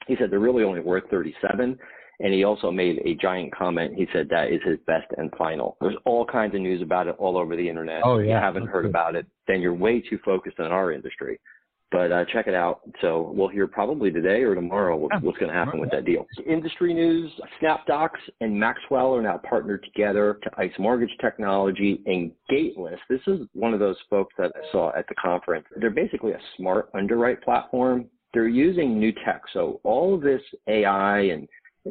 He 0.07 0.17
said 0.19 0.31
they're 0.31 0.39
really 0.39 0.65
only 0.65 0.81
worth 0.81 1.05
37. 1.11 1.79
And 2.21 2.33
he 2.33 2.45
also 2.45 2.71
made 2.71 3.01
a 3.05 3.15
giant 3.17 3.53
comment. 3.55 3.95
He 3.97 4.07
said 4.13 4.29
that 4.31 4.53
is 4.53 4.61
his 4.65 4.79
best 4.87 5.07
and 5.19 5.33
final. 5.37 5.77
There's 5.81 5.97
all 6.05 6.25
kinds 6.25 6.55
of 6.55 6.61
news 6.61 6.81
about 6.81 7.09
it 7.09 7.17
all 7.19 7.37
over 7.37 7.57
the 7.57 7.69
internet. 7.69 8.03
Oh, 8.05 8.19
yeah. 8.19 8.23
If 8.23 8.29
you 8.29 8.35
haven't 8.35 8.67
heard 8.69 8.87
about 8.87 9.17
it, 9.17 9.27
then 9.49 9.61
you're 9.61 9.75
way 9.75 10.01
too 10.01 10.19
focused 10.25 10.61
on 10.61 10.71
our 10.71 10.93
industry. 10.93 11.41
But 11.90 12.11
uh, 12.11 12.25
check 12.33 12.49
it 12.49 12.55
out. 12.55 12.81
So 13.01 13.33
we'll 13.35 13.49
hear 13.49 13.66
probably 13.66 14.11
today 14.11 14.42
or 14.42 14.55
tomorrow 14.55 14.97
what's 14.97 15.38
going 15.38 15.53
to 15.53 15.57
happen 15.57 15.79
with 15.79 15.90
that 15.92 16.05
deal. 16.05 16.27
Industry 16.47 16.92
news: 16.92 17.31
SnapDocs 17.62 18.18
and 18.40 18.59
Maxwell 18.59 19.14
are 19.14 19.23
now 19.23 19.40
partnered 19.49 19.85
together 19.85 20.40
to 20.42 20.51
ICE 20.59 20.73
mortgage 20.79 21.14
technology 21.20 22.03
and 22.07 22.33
Gateless. 22.51 22.99
This 23.09 23.20
is 23.27 23.47
one 23.53 23.75
of 23.75 23.81
those 23.81 23.97
folks 24.11 24.35
that 24.38 24.53
I 24.57 24.73
saw 24.73 24.92
at 24.97 25.07
the 25.09 25.14
conference. 25.14 25.66
They're 25.77 25.90
basically 25.90 26.33
a 26.33 26.40
smart 26.57 26.90
underwrite 26.94 27.42
platform. 27.42 28.07
They're 28.33 28.49
using 28.49 28.99
new 28.99 29.12
tech, 29.25 29.42
so 29.53 29.81
all 29.85 30.14
of 30.14 30.20
this 30.20 30.42
AI 30.66 31.20
and 31.20 31.47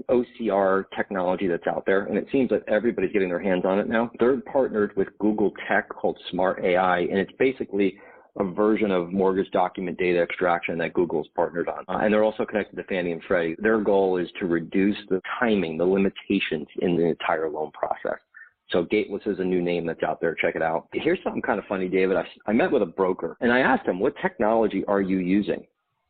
OCR 0.10 0.86
technology 0.95 1.47
that's 1.47 1.67
out 1.67 1.84
there, 1.86 2.06
and 2.06 2.17
it 2.17 2.27
seems 2.32 2.49
that 2.49 2.63
everybody's 2.67 3.12
getting 3.12 3.29
their 3.29 3.41
hands 3.41 3.63
on 3.65 3.79
it 3.79 3.88
now. 3.88 4.12
They're 4.19 4.41
partnered 4.41 4.95
with 4.95 5.08
Google 5.19 5.51
Tech 5.67 5.88
called 5.89 6.17
Smart 6.32 6.63
AI, 6.63 6.99
and 6.99 7.17
it's 7.17 7.32
basically 7.38 7.97
a 8.39 8.43
version 8.43 8.91
of 8.91 9.12
mortgage 9.12 9.50
document 9.52 9.98
data 9.98 10.22
extraction 10.22 10.78
that 10.80 10.93
Google's 10.93 11.28
partnered 11.36 11.69
on. 11.69 11.86
Uh, 11.88 12.00
and 12.04 12.13
they're 12.13 12.24
also 12.24 12.46
connected 12.46 12.76
to 12.76 12.84
Fannie 12.86 13.12
and 13.12 13.24
Freddie. 13.28 13.56
Their 13.60 13.80
goal 13.80 14.17
is 14.17 14.28
to 14.39 14.48
reduce 14.48 14.98
the 15.10 15.22
timing, 15.39 15.78
the 15.78 15.86
limitations 15.86 16.67
in 16.82 16.98
the 16.98 17.06
entire 17.06 17.50
loan 17.50 17.72
process. 17.72 18.19
So 18.72 18.84
Gateless 18.84 19.22
is 19.28 19.39
a 19.39 19.43
new 19.43 19.62
name 19.62 19.86
that's 19.86 20.02
out 20.02 20.19
there. 20.19 20.34
Check 20.34 20.56
it 20.56 20.63
out. 20.63 20.88
Here's 20.93 21.19
something 21.24 21.41
kind 21.43 21.60
of 21.60 21.65
funny, 21.65 21.88
David. 21.88 22.17
I, 22.17 22.26
I 22.48 22.54
met 22.54 22.72
with 22.72 22.82
a 22.82 22.88
broker 22.88 23.38
and 23.39 23.52
I 23.52 23.60
asked 23.60 23.88
him, 23.88 24.00
what 24.00 24.15
technology 24.22 24.84
are 24.88 25.02
you 25.02 25.19
using? 25.19 25.65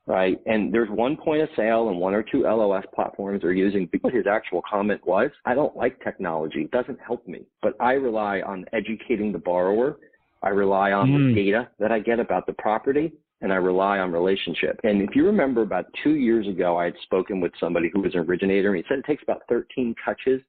right? 0.05 0.39
And 0.45 0.73
there's 0.73 0.89
one 0.89 1.15
point 1.15 1.41
of 1.41 1.49
sale 1.55 1.89
and 1.89 1.97
one 1.97 2.13
or 2.13 2.23
two 2.23 2.43
LOS 2.43 2.83
platforms 2.93 3.41
they're 3.41 3.53
using. 3.53 3.89
But 4.01 4.13
his 4.13 4.27
actual 4.27 4.61
comment 4.69 5.05
was, 5.05 5.31
I 5.45 5.53
don't 5.53 5.75
like 5.75 6.01
technology. 6.03 6.63
It 6.63 6.71
doesn't 6.71 6.99
help 7.05 7.27
me, 7.27 7.43
but 7.61 7.73
I 7.79 7.93
rely 7.93 8.41
on 8.41 8.65
educating 8.73 9.31
the 9.31 9.39
borrower. 9.39 9.97
I 10.43 10.49
rely 10.49 10.91
on 10.91 11.09
mm. 11.09 11.29
the 11.29 11.41
data 11.41 11.69
that 11.79 11.91
I 11.91 11.99
get 11.99 12.19
about 12.19 12.45
the 12.45 12.53
property 12.53 13.13
and 13.41 13.51
I 13.51 13.57
rely 13.57 13.99
on 13.99 14.11
relationship. 14.11 14.79
And 14.83 15.01
if 15.01 15.15
you 15.15 15.25
remember 15.25 15.61
about 15.61 15.85
two 16.03 16.15
years 16.15 16.47
ago, 16.47 16.77
I 16.77 16.85
had 16.85 16.95
spoken 17.03 17.41
with 17.41 17.51
somebody 17.59 17.89
who 17.91 18.01
was 18.01 18.13
an 18.13 18.21
originator 18.21 18.73
and 18.73 18.77
he 18.77 18.83
said 18.87 18.99
it 18.99 19.05
takes 19.05 19.23
about 19.23 19.41
13 19.49 19.95
touches 20.05 20.41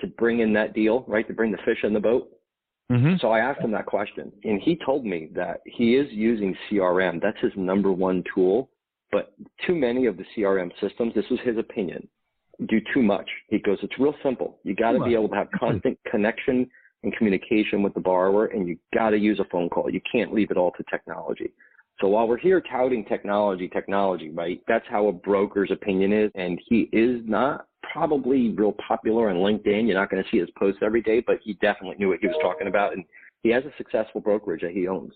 to 0.00 0.06
bring 0.06 0.40
in 0.40 0.52
that 0.52 0.74
deal, 0.74 1.04
right? 1.08 1.26
To 1.26 1.34
bring 1.34 1.50
the 1.50 1.58
fish 1.64 1.78
in 1.82 1.92
the 1.92 2.00
boat. 2.00 2.30
Mm-hmm. 2.92 3.16
So 3.20 3.30
I 3.30 3.40
asked 3.40 3.60
him 3.60 3.72
that 3.72 3.86
question 3.86 4.32
and 4.44 4.60
he 4.62 4.78
told 4.84 5.04
me 5.04 5.28
that 5.34 5.60
he 5.66 5.96
is 5.96 6.06
using 6.10 6.56
CRM. 6.70 7.20
That's 7.20 7.38
his 7.40 7.52
number 7.56 7.92
one 7.92 8.22
tool 8.34 8.70
but 9.10 9.32
too 9.66 9.74
many 9.74 10.06
of 10.06 10.16
the 10.16 10.24
CRM 10.36 10.70
systems, 10.80 11.14
this 11.14 11.24
was 11.30 11.40
his 11.44 11.56
opinion, 11.58 12.06
do 12.68 12.80
too 12.92 13.02
much. 13.02 13.28
He 13.48 13.58
goes, 13.58 13.78
it's 13.82 13.98
real 13.98 14.14
simple. 14.22 14.58
You 14.64 14.74
got 14.74 14.92
to 14.92 15.00
be 15.00 15.14
able 15.14 15.28
to 15.28 15.34
have 15.34 15.48
constant 15.58 15.98
connection 16.10 16.68
and 17.02 17.16
communication 17.16 17.82
with 17.82 17.94
the 17.94 18.00
borrower, 18.00 18.46
and 18.46 18.66
you 18.66 18.76
got 18.94 19.10
to 19.10 19.18
use 19.18 19.38
a 19.38 19.44
phone 19.50 19.68
call. 19.68 19.90
You 19.90 20.00
can't 20.10 20.34
leave 20.34 20.50
it 20.50 20.56
all 20.56 20.72
to 20.72 20.84
technology. 20.90 21.52
So 22.00 22.08
while 22.08 22.28
we're 22.28 22.38
here 22.38 22.60
touting 22.60 23.04
technology, 23.04 23.68
technology, 23.68 24.30
right? 24.30 24.60
That's 24.68 24.84
how 24.88 25.08
a 25.08 25.12
broker's 25.12 25.70
opinion 25.72 26.12
is, 26.12 26.30
and 26.34 26.60
he 26.68 26.88
is 26.92 27.20
not 27.24 27.66
probably 27.92 28.50
real 28.50 28.74
popular 28.86 29.30
on 29.30 29.36
LinkedIn. 29.36 29.86
You're 29.86 29.98
not 29.98 30.10
going 30.10 30.22
to 30.22 30.30
see 30.30 30.38
his 30.38 30.50
posts 30.56 30.80
every 30.84 31.02
day, 31.02 31.22
but 31.26 31.38
he 31.42 31.54
definitely 31.54 31.96
knew 31.98 32.08
what 32.08 32.20
he 32.20 32.28
was 32.28 32.36
talking 32.40 32.68
about, 32.68 32.92
and 32.92 33.04
he 33.42 33.50
has 33.50 33.64
a 33.64 33.72
successful 33.76 34.20
brokerage 34.20 34.62
that 34.62 34.72
he 34.72 34.86
owns. 34.86 35.12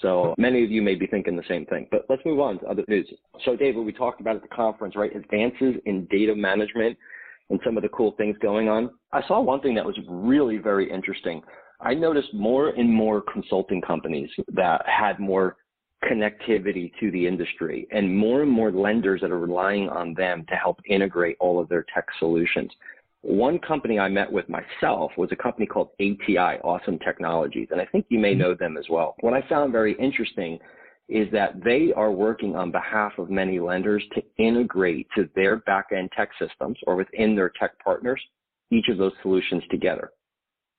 So 0.00 0.34
many 0.38 0.64
of 0.64 0.70
you 0.70 0.82
may 0.82 0.94
be 0.94 1.06
thinking 1.06 1.36
the 1.36 1.44
same 1.48 1.64
thing. 1.66 1.86
But 1.90 2.06
let's 2.08 2.22
move 2.24 2.40
on 2.40 2.58
to 2.60 2.66
other 2.66 2.84
news. 2.88 3.12
So, 3.44 3.56
David, 3.56 3.84
we 3.84 3.92
talked 3.92 4.20
about 4.20 4.36
at 4.36 4.42
the 4.42 4.48
conference, 4.48 4.96
right? 4.96 5.14
Advances 5.14 5.76
in 5.86 6.06
data 6.10 6.34
management 6.34 6.96
and 7.50 7.60
some 7.64 7.76
of 7.76 7.82
the 7.82 7.88
cool 7.90 8.12
things 8.16 8.36
going 8.40 8.68
on. 8.68 8.90
I 9.12 9.20
saw 9.26 9.40
one 9.40 9.60
thing 9.60 9.74
that 9.74 9.84
was 9.84 9.98
really 10.08 10.58
very 10.58 10.90
interesting. 10.90 11.42
I 11.80 11.94
noticed 11.94 12.32
more 12.32 12.68
and 12.70 12.90
more 12.90 13.22
consulting 13.32 13.80
companies 13.80 14.30
that 14.54 14.82
had 14.86 15.18
more 15.18 15.56
connectivity 16.04 16.92
to 16.98 17.10
the 17.10 17.26
industry 17.26 17.86
and 17.92 18.16
more 18.16 18.42
and 18.42 18.50
more 18.50 18.72
lenders 18.72 19.20
that 19.20 19.30
are 19.30 19.38
relying 19.38 19.88
on 19.88 20.14
them 20.14 20.44
to 20.48 20.54
help 20.56 20.80
integrate 20.88 21.36
all 21.38 21.60
of 21.60 21.68
their 21.68 21.84
tech 21.94 22.06
solutions. 22.18 22.70
One 23.22 23.60
company 23.60 24.00
I 24.00 24.08
met 24.08 24.30
with 24.30 24.46
myself 24.48 25.12
was 25.16 25.30
a 25.30 25.36
company 25.36 25.66
called 25.66 25.90
ATI, 26.00 26.58
Awesome 26.64 26.98
Technologies, 26.98 27.68
and 27.70 27.80
I 27.80 27.86
think 27.86 28.06
you 28.08 28.18
may 28.18 28.32
mm-hmm. 28.32 28.40
know 28.40 28.54
them 28.54 28.76
as 28.76 28.86
well. 28.90 29.14
What 29.20 29.32
I 29.32 29.46
found 29.48 29.70
very 29.70 29.94
interesting 29.98 30.58
is 31.12 31.30
that 31.30 31.62
they 31.62 31.92
are 31.94 32.10
working 32.10 32.56
on 32.56 32.72
behalf 32.72 33.12
of 33.18 33.28
many 33.28 33.60
lenders 33.60 34.02
to 34.14 34.22
integrate 34.38 35.06
to 35.14 35.28
their 35.36 35.56
back-end 35.56 36.10
tech 36.16 36.30
systems 36.40 36.78
or 36.86 36.96
within 36.96 37.36
their 37.36 37.52
tech 37.60 37.78
partners 37.84 38.20
each 38.70 38.88
of 38.88 38.96
those 38.96 39.12
solutions 39.20 39.62
together. 39.70 40.10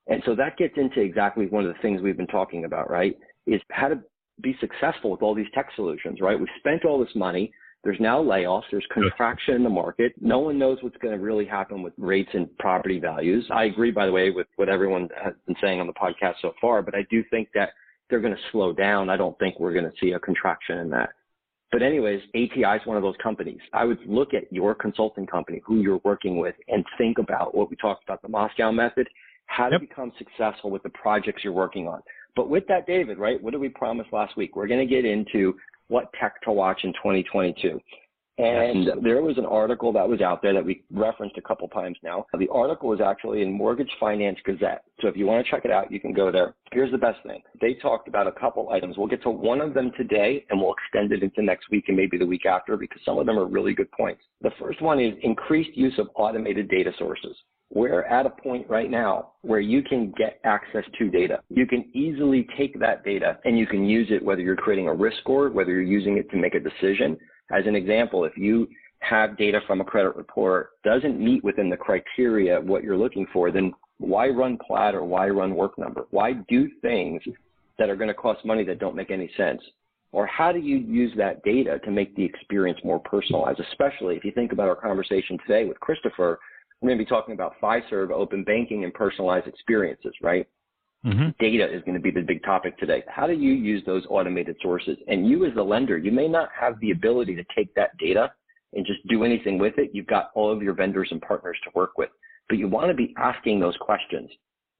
And 0.07 0.23
so 0.25 0.33
that 0.35 0.57
gets 0.57 0.73
into 0.75 1.01
exactly 1.01 1.45
one 1.45 1.65
of 1.65 1.71
the 1.71 1.79
things 1.81 2.01
we've 2.01 2.17
been 2.17 2.25
talking 2.25 2.65
about, 2.65 2.89
right? 2.89 3.15
Is 3.45 3.61
how 3.69 3.89
to 3.89 3.99
be 4.41 4.57
successful 4.59 5.11
with 5.11 5.21
all 5.21 5.35
these 5.35 5.45
tech 5.53 5.67
solutions, 5.75 6.19
right? 6.19 6.37
We've 6.37 6.47
spent 6.57 6.83
all 6.83 6.99
this 6.99 7.15
money. 7.15 7.53
There's 7.83 7.99
now 7.99 8.19
layoffs. 8.21 8.63
There's 8.71 8.87
contraction 8.91 9.53
in 9.53 9.63
the 9.63 9.69
market. 9.69 10.13
No 10.19 10.39
one 10.39 10.57
knows 10.57 10.79
what's 10.81 10.97
going 10.97 11.15
to 11.15 11.23
really 11.23 11.45
happen 11.45 11.83
with 11.83 11.93
rates 11.97 12.31
and 12.33 12.49
property 12.57 12.99
values. 12.99 13.45
I 13.53 13.65
agree, 13.65 13.91
by 13.91 14.07
the 14.07 14.11
way, 14.11 14.31
with 14.31 14.47
what 14.55 14.67
everyone 14.67 15.09
has 15.23 15.35
been 15.45 15.55
saying 15.61 15.79
on 15.79 15.85
the 15.85 15.93
podcast 15.93 16.35
so 16.41 16.53
far, 16.59 16.81
but 16.81 16.95
I 16.95 17.05
do 17.11 17.23
think 17.29 17.49
that 17.53 17.69
they're 18.13 18.21
going 18.21 18.35
to 18.35 18.41
slow 18.51 18.71
down. 18.71 19.09
I 19.09 19.17
don't 19.17 19.37
think 19.39 19.59
we're 19.59 19.73
going 19.73 19.85
to 19.85 19.91
see 19.99 20.11
a 20.11 20.19
contraction 20.19 20.77
in 20.77 20.91
that. 20.91 21.09
But 21.71 21.81
anyways, 21.81 22.21
ATI 22.35 22.79
is 22.79 22.85
one 22.85 22.95
of 22.95 23.01
those 23.01 23.15
companies. 23.23 23.57
I 23.73 23.85
would 23.85 23.97
look 24.05 24.35
at 24.35 24.53
your 24.53 24.75
consulting 24.75 25.25
company, 25.25 25.63
who 25.65 25.77
you're 25.77 25.99
working 26.03 26.37
with, 26.37 26.53
and 26.67 26.85
think 26.99 27.17
about 27.17 27.55
what 27.55 27.71
we 27.71 27.75
talked 27.77 28.03
about, 28.03 28.21
the 28.21 28.27
Moscow 28.27 28.71
method, 28.71 29.07
how 29.47 29.69
to 29.69 29.79
yep. 29.79 29.89
become 29.89 30.11
successful 30.19 30.69
with 30.69 30.83
the 30.83 30.89
projects 30.89 31.43
you're 31.43 31.53
working 31.53 31.87
on. 31.87 32.03
But 32.35 32.51
with 32.51 32.67
that, 32.67 32.85
David, 32.85 33.17
right, 33.17 33.41
what 33.41 33.49
did 33.49 33.61
we 33.61 33.69
promise 33.69 34.05
last 34.11 34.37
week? 34.37 34.55
We're 34.55 34.67
going 34.67 34.87
to 34.87 34.95
get 34.95 35.05
into 35.05 35.55
what 35.87 36.13
tech 36.21 36.39
to 36.43 36.51
watch 36.51 36.81
in 36.83 36.93
2022. 36.93 37.81
And 38.39 38.89
there 39.03 39.21
was 39.21 39.37
an 39.37 39.45
article 39.45 39.93
that 39.93 40.07
was 40.07 40.21
out 40.21 40.41
there 40.41 40.53
that 40.53 40.65
we 40.65 40.83
referenced 40.91 41.37
a 41.37 41.41
couple 41.41 41.67
times 41.67 41.97
now. 42.03 42.25
The 42.37 42.49
article 42.49 42.89
was 42.89 42.99
actually 42.99 43.43
in 43.43 43.51
Mortgage 43.51 43.91
Finance 43.99 44.39
Gazette. 44.43 44.83
So 45.01 45.07
if 45.07 45.15
you 45.15 45.27
want 45.27 45.45
to 45.45 45.51
check 45.51 45.65
it 45.65 45.71
out, 45.71 45.91
you 45.91 45.99
can 45.99 46.13
go 46.13 46.31
there. 46.31 46.55
Here's 46.71 46.91
the 46.91 46.97
best 46.97 47.19
thing. 47.23 47.41
They 47.61 47.75
talked 47.75 48.07
about 48.07 48.25
a 48.25 48.31
couple 48.31 48.69
items. 48.71 48.97
We'll 48.97 49.07
get 49.07 49.21
to 49.23 49.29
one 49.29 49.61
of 49.61 49.75
them 49.75 49.91
today 49.95 50.45
and 50.49 50.59
we'll 50.59 50.73
extend 50.73 51.11
it 51.11 51.21
into 51.21 51.43
next 51.43 51.69
week 51.69 51.85
and 51.89 51.97
maybe 51.97 52.17
the 52.17 52.25
week 52.25 52.47
after 52.47 52.75
because 52.75 53.01
some 53.05 53.19
of 53.19 53.27
them 53.27 53.37
are 53.37 53.45
really 53.45 53.75
good 53.75 53.91
points. 53.91 54.23
The 54.41 54.51
first 54.59 54.81
one 54.81 54.99
is 54.99 55.13
increased 55.21 55.77
use 55.77 55.97
of 55.99 56.09
automated 56.15 56.69
data 56.69 56.91
sources. 56.97 57.35
We're 57.69 58.03
at 58.03 58.25
a 58.25 58.29
point 58.29 58.69
right 58.69 58.89
now 58.89 59.31
where 59.41 59.59
you 59.59 59.81
can 59.81 60.13
get 60.17 60.39
access 60.43 60.83
to 60.99 61.09
data. 61.09 61.39
You 61.49 61.65
can 61.65 61.85
easily 61.93 62.47
take 62.55 62.79
that 62.79 63.03
data 63.03 63.39
and 63.45 63.57
you 63.57 63.65
can 63.65 63.85
use 63.85 64.07
it 64.11 64.23
whether 64.23 64.41
you're 64.41 64.55
creating 64.55 64.87
a 64.87 64.93
risk 64.93 65.17
score, 65.21 65.49
whether 65.49 65.71
you're 65.71 65.81
using 65.81 66.17
it 66.17 66.29
to 66.31 66.37
make 66.37 66.53
a 66.53 66.59
decision. 66.59 67.17
As 67.51 67.65
an 67.67 67.75
example, 67.75 68.25
if 68.25 68.37
you 68.37 68.67
have 68.99 69.37
data 69.37 69.59
from 69.67 69.81
a 69.81 69.85
credit 69.85 70.15
report 70.15 70.71
doesn't 70.83 71.19
meet 71.19 71.43
within 71.43 71.69
the 71.69 71.77
criteria 71.77 72.57
of 72.57 72.65
what 72.65 72.83
you're 72.83 72.97
looking 72.97 73.27
for, 73.33 73.51
then 73.51 73.73
why 73.97 74.27
run 74.29 74.57
Plaid 74.57 74.95
or 74.95 75.03
why 75.03 75.29
run 75.29 75.55
work 75.55 75.77
number? 75.77 76.07
Why 76.11 76.33
do 76.47 76.69
things 76.81 77.21
that 77.77 77.89
are 77.89 77.95
going 77.95 78.07
to 78.07 78.13
cost 78.13 78.45
money 78.45 78.63
that 78.63 78.79
don't 78.79 78.95
make 78.95 79.11
any 79.11 79.29
sense? 79.35 79.61
Or 80.11 80.25
how 80.27 80.51
do 80.51 80.59
you 80.59 80.77
use 80.77 81.11
that 81.17 81.43
data 81.43 81.79
to 81.83 81.91
make 81.91 82.15
the 82.15 82.23
experience 82.23 82.79
more 82.83 82.99
personalized, 82.99 83.59
especially 83.59 84.15
if 84.15 84.23
you 84.23 84.31
think 84.31 84.51
about 84.51 84.69
our 84.69 84.75
conversation 84.75 85.37
today 85.45 85.65
with 85.65 85.79
Christopher 85.79 86.39
we're 86.83 86.89
going 86.89 86.99
to 86.99 87.05
be 87.05 87.09
talking 87.09 87.33
about 87.33 87.55
Fiserv, 87.61 88.11
open 88.11 88.43
banking, 88.43 88.83
and 88.83 88.93
personalized 88.93 89.47
experiences, 89.47 90.13
right? 90.21 90.45
Mm-hmm. 91.05 91.29
Data 91.39 91.65
is 91.65 91.81
going 91.83 91.95
to 91.95 92.01
be 92.01 92.11
the 92.11 92.21
big 92.21 92.43
topic 92.43 92.77
today. 92.77 93.03
How 93.07 93.27
do 93.27 93.33
you 93.33 93.51
use 93.51 93.83
those 93.85 94.03
automated 94.09 94.55
sources? 94.61 94.97
And 95.07 95.27
you, 95.27 95.45
as 95.45 95.53
the 95.53 95.63
lender, 95.63 95.97
you 95.97 96.11
may 96.11 96.27
not 96.27 96.49
have 96.57 96.79
the 96.79 96.91
ability 96.91 97.35
to 97.35 97.43
take 97.55 97.73
that 97.75 97.97
data 97.97 98.31
and 98.73 98.85
just 98.85 99.05
do 99.07 99.23
anything 99.23 99.57
with 99.57 99.73
it. 99.77 99.91
You've 99.93 100.07
got 100.07 100.31
all 100.33 100.51
of 100.51 100.63
your 100.63 100.73
vendors 100.73 101.09
and 101.11 101.21
partners 101.21 101.57
to 101.65 101.71
work 101.75 101.97
with, 101.97 102.09
but 102.47 102.57
you 102.57 102.67
want 102.67 102.87
to 102.87 102.93
be 102.93 103.13
asking 103.17 103.59
those 103.59 103.75
questions, 103.81 104.29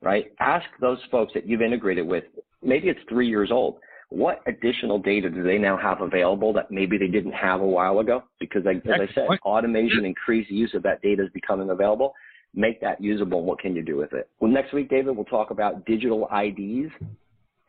right? 0.02 0.32
Ask 0.40 0.66
those 0.80 1.00
folks 1.12 1.34
that 1.34 1.46
you've 1.46 1.62
integrated 1.62 2.08
with. 2.08 2.24
Maybe 2.64 2.88
it's 2.88 3.02
three 3.10 3.28
years 3.28 3.52
old 3.52 3.80
what 4.14 4.42
additional 4.46 5.00
data 5.00 5.28
do 5.28 5.42
they 5.42 5.58
now 5.58 5.76
have 5.76 6.02
available 6.02 6.54
that 6.54 6.70
maybe 6.70 7.00
they 7.00 7.08
didn't 7.08 7.32
have 7.32 7.62
a 7.62 7.66
while 7.66 7.98
ago? 7.98 8.24
Because 8.40 8.62
as 8.68 8.76
I 8.86 9.12
said, 9.16 9.28
automation, 9.44 10.06
increased 10.06 10.52
use 10.52 10.72
of 10.76 10.84
that 10.84 11.02
data 11.02 11.24
is 11.24 11.30
becoming 11.34 11.72
available. 11.72 12.14
Make 12.56 12.80
that 12.82 13.02
usable. 13.02 13.44
What 13.44 13.60
can 13.60 13.76
you 13.76 13.82
do 13.82 13.98
with 13.98 14.14
it? 14.14 14.30
Well, 14.40 14.52
next 14.52 14.74
week, 14.74 14.90
David, 14.90 15.16
we'll 15.16 15.26
talk 15.26 15.50
about 15.50 15.86
digital 15.86 16.30
IDs, 16.32 16.92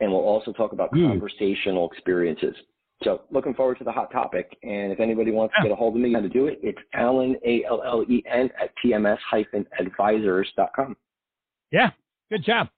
and 0.01 0.13
we'll 0.13 0.21
also 0.21 0.53
talk 0.53 0.73
about 0.73 0.93
mm. 0.93 1.09
conversational 1.09 1.91
experiences. 1.91 2.55
So 3.03 3.23
looking 3.31 3.55
forward 3.55 3.79
to 3.79 3.85
the 3.85 3.93
hot 3.93 4.13
topic. 4.13 4.57
And 4.63 4.93
if 4.93 5.01
anybody 5.01 5.31
wants 5.31 5.55
to 5.57 5.63
get 5.63 5.73
a 5.73 5.77
hold 5.77 5.97
of 5.97 6.01
me, 6.01 6.13
how 6.13 6.21
to 6.21 6.29
do 6.29 6.47
it, 6.47 6.61
it's 6.63 6.79
Allen, 6.95 7.37
A-L-L-E-N, 7.45 8.51
at 8.61 8.71
tms-advisors.com. 8.85 10.97
Yeah, 11.71 11.91
good 12.31 12.45
job. 12.45 12.69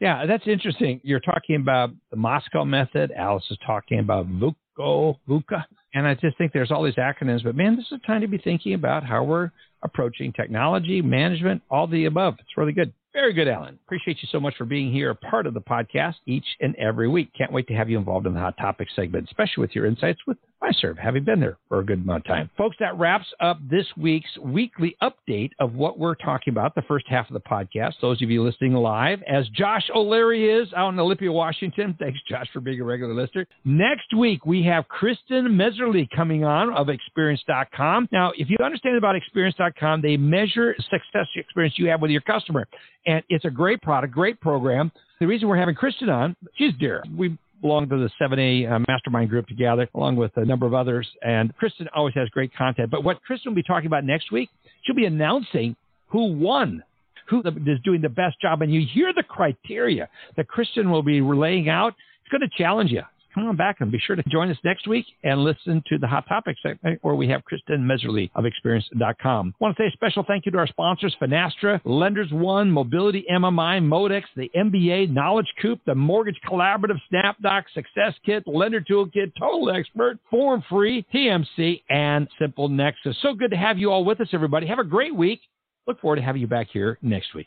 Yeah, 0.00 0.26
that's 0.26 0.46
interesting. 0.46 1.00
You're 1.04 1.20
talking 1.20 1.56
about 1.56 1.90
the 2.10 2.16
Moscow 2.16 2.64
method. 2.64 3.12
Alice 3.12 3.44
is 3.50 3.58
talking 3.66 3.98
about 3.98 4.28
VUCO, 4.28 5.18
VUCA. 5.28 5.64
And 5.94 6.06
I 6.06 6.14
just 6.14 6.36
think 6.36 6.52
there's 6.52 6.70
all 6.70 6.82
these 6.82 6.96
acronyms, 6.96 7.44
but 7.44 7.54
man, 7.54 7.76
this 7.76 7.86
is 7.86 7.98
a 8.02 8.06
time 8.06 8.20
to 8.20 8.28
be 8.28 8.38
thinking 8.38 8.74
about 8.74 9.04
how 9.04 9.24
we're 9.24 9.50
approaching 9.86 10.32
technology, 10.32 11.00
management, 11.00 11.62
all 11.70 11.86
the 11.86 12.04
above. 12.04 12.34
It's 12.40 12.56
really 12.56 12.72
good. 12.72 12.92
Very 13.16 13.32
good, 13.32 13.48
Allen. 13.48 13.78
Appreciate 13.86 14.18
you 14.20 14.28
so 14.30 14.38
much 14.38 14.54
for 14.58 14.66
being 14.66 14.92
here, 14.92 15.08
a 15.08 15.14
part 15.14 15.46
of 15.46 15.54
the 15.54 15.60
podcast 15.62 16.16
each 16.26 16.44
and 16.60 16.76
every 16.76 17.08
week. 17.08 17.30
Can't 17.32 17.50
wait 17.50 17.66
to 17.68 17.72
have 17.72 17.88
you 17.88 17.96
involved 17.96 18.26
in 18.26 18.34
the 18.34 18.40
Hot 18.40 18.58
Topic 18.58 18.88
segment, 18.94 19.24
especially 19.24 19.62
with 19.62 19.74
your 19.74 19.86
insights 19.86 20.20
with 20.26 20.36
Fiserv, 20.62 20.98
having 20.98 21.24
been 21.24 21.40
there 21.40 21.56
for 21.68 21.80
a 21.80 21.84
good 21.84 22.02
amount 22.02 22.24
of 22.24 22.26
time. 22.26 22.50
Folks, 22.58 22.76
that 22.78 22.98
wraps 22.98 23.26
up 23.40 23.58
this 23.70 23.86
week's 23.96 24.36
weekly 24.38 24.96
update 25.02 25.50
of 25.60 25.74
what 25.74 25.98
we're 25.98 26.14
talking 26.14 26.52
about, 26.52 26.74
the 26.74 26.82
first 26.82 27.06
half 27.08 27.28
of 27.30 27.34
the 27.34 27.40
podcast. 27.40 27.94
Those 28.02 28.20
of 28.20 28.30
you 28.30 28.42
listening 28.42 28.74
live, 28.74 29.22
as 29.22 29.48
Josh 29.48 29.88
O'Leary 29.94 30.50
is 30.50 30.68
out 30.74 30.90
in 30.90 30.98
Olympia, 30.98 31.32
Washington. 31.32 31.96
Thanks, 31.98 32.18
Josh, 32.28 32.48
for 32.52 32.60
being 32.60 32.80
a 32.80 32.84
regular 32.84 33.14
listener. 33.14 33.46
Next 33.64 34.14
week, 34.14 34.44
we 34.44 34.62
have 34.64 34.88
Kristen 34.88 35.48
Messerli 35.48 36.06
coming 36.14 36.44
on 36.44 36.72
of 36.74 36.90
Experience.com. 36.90 38.08
Now, 38.12 38.32
if 38.36 38.50
you 38.50 38.56
understand 38.62 38.98
about 38.98 39.16
Experience.com, 39.16 40.02
they 40.02 40.18
measure 40.18 40.74
success 40.90 41.26
experience 41.34 41.78
you 41.78 41.88
have 41.88 42.02
with 42.02 42.10
your 42.10 42.22
customer. 42.22 42.66
And 43.06 43.22
it's 43.28 43.44
a 43.44 43.50
great 43.50 43.80
product, 43.82 44.12
great 44.12 44.40
program. 44.40 44.90
The 45.20 45.26
reason 45.26 45.48
we're 45.48 45.56
having 45.56 45.74
Kristen 45.74 46.08
on, 46.08 46.36
she's 46.56 46.72
dear. 46.78 47.02
We 47.16 47.38
belong 47.62 47.88
to 47.88 47.96
the 47.96 48.10
7A 48.20 48.70
uh, 48.70 48.78
mastermind 48.88 49.30
group 49.30 49.46
together, 49.46 49.88
along 49.94 50.16
with 50.16 50.32
a 50.36 50.44
number 50.44 50.66
of 50.66 50.74
others. 50.74 51.08
And 51.22 51.56
Kristen 51.56 51.88
always 51.94 52.14
has 52.14 52.28
great 52.30 52.54
content. 52.54 52.90
But 52.90 53.04
what 53.04 53.22
Kristen 53.22 53.52
will 53.52 53.56
be 53.56 53.62
talking 53.62 53.86
about 53.86 54.04
next 54.04 54.30
week, 54.30 54.50
she'll 54.82 54.96
be 54.96 55.06
announcing 55.06 55.76
who 56.08 56.32
won, 56.32 56.82
who 57.28 57.40
is 57.40 57.78
doing 57.84 58.02
the 58.02 58.08
best 58.08 58.40
job. 58.40 58.62
And 58.62 58.72
you 58.72 58.86
hear 58.92 59.12
the 59.14 59.22
criteria 59.22 60.08
that 60.36 60.48
Kristen 60.48 60.90
will 60.90 61.02
be 61.02 61.20
laying 61.20 61.68
out. 61.68 61.94
It's 62.22 62.30
going 62.30 62.48
to 62.48 62.62
challenge 62.62 62.90
you 62.90 63.02
come 63.36 63.48
on 63.48 63.56
back 63.56 63.76
and 63.80 63.92
be 63.92 63.98
sure 63.98 64.16
to 64.16 64.22
join 64.30 64.50
us 64.50 64.56
next 64.64 64.88
week 64.88 65.04
and 65.22 65.40
listen 65.40 65.82
to 65.88 65.98
the 65.98 66.06
Hot 66.06 66.26
Topics 66.26 66.58
segment 66.62 66.98
where 67.02 67.14
we 67.14 67.28
have 67.28 67.44
Kristen 67.44 67.86
Messerli 67.86 68.30
of 68.34 68.46
Experience.com. 68.46 69.54
I 69.60 69.64
want 69.64 69.76
to 69.76 69.82
say 69.82 69.88
a 69.88 69.90
special 69.92 70.24
thank 70.26 70.46
you 70.46 70.52
to 70.52 70.58
our 70.58 70.66
sponsors, 70.66 71.14
Finastra, 71.20 71.80
Lenders 71.84 72.32
One, 72.32 72.70
Mobility 72.70 73.24
MMI, 73.30 73.82
Modex, 73.82 74.22
the 74.36 74.50
MBA, 74.56 75.10
Knowledge 75.10 75.52
Coop, 75.60 75.80
the 75.86 75.94
Mortgage 75.94 76.40
Collaborative, 76.48 76.98
SnapDoc, 77.12 77.64
Success 77.74 78.14
Kit, 78.24 78.42
Lender 78.46 78.80
Toolkit, 78.80 79.32
Total 79.38 79.70
Expert, 79.70 80.18
Form 80.30 80.64
Free, 80.68 81.04
TMC, 81.14 81.82
and 81.90 82.28
Simple 82.40 82.68
Nexus. 82.68 83.16
So 83.20 83.34
good 83.34 83.50
to 83.50 83.56
have 83.56 83.76
you 83.76 83.90
all 83.90 84.04
with 84.04 84.20
us, 84.20 84.28
everybody. 84.32 84.66
Have 84.66 84.78
a 84.78 84.84
great 84.84 85.14
week. 85.14 85.40
Look 85.86 86.00
forward 86.00 86.16
to 86.16 86.22
having 86.22 86.40
you 86.40 86.48
back 86.48 86.68
here 86.72 86.98
next 87.02 87.34
week. 87.34 87.46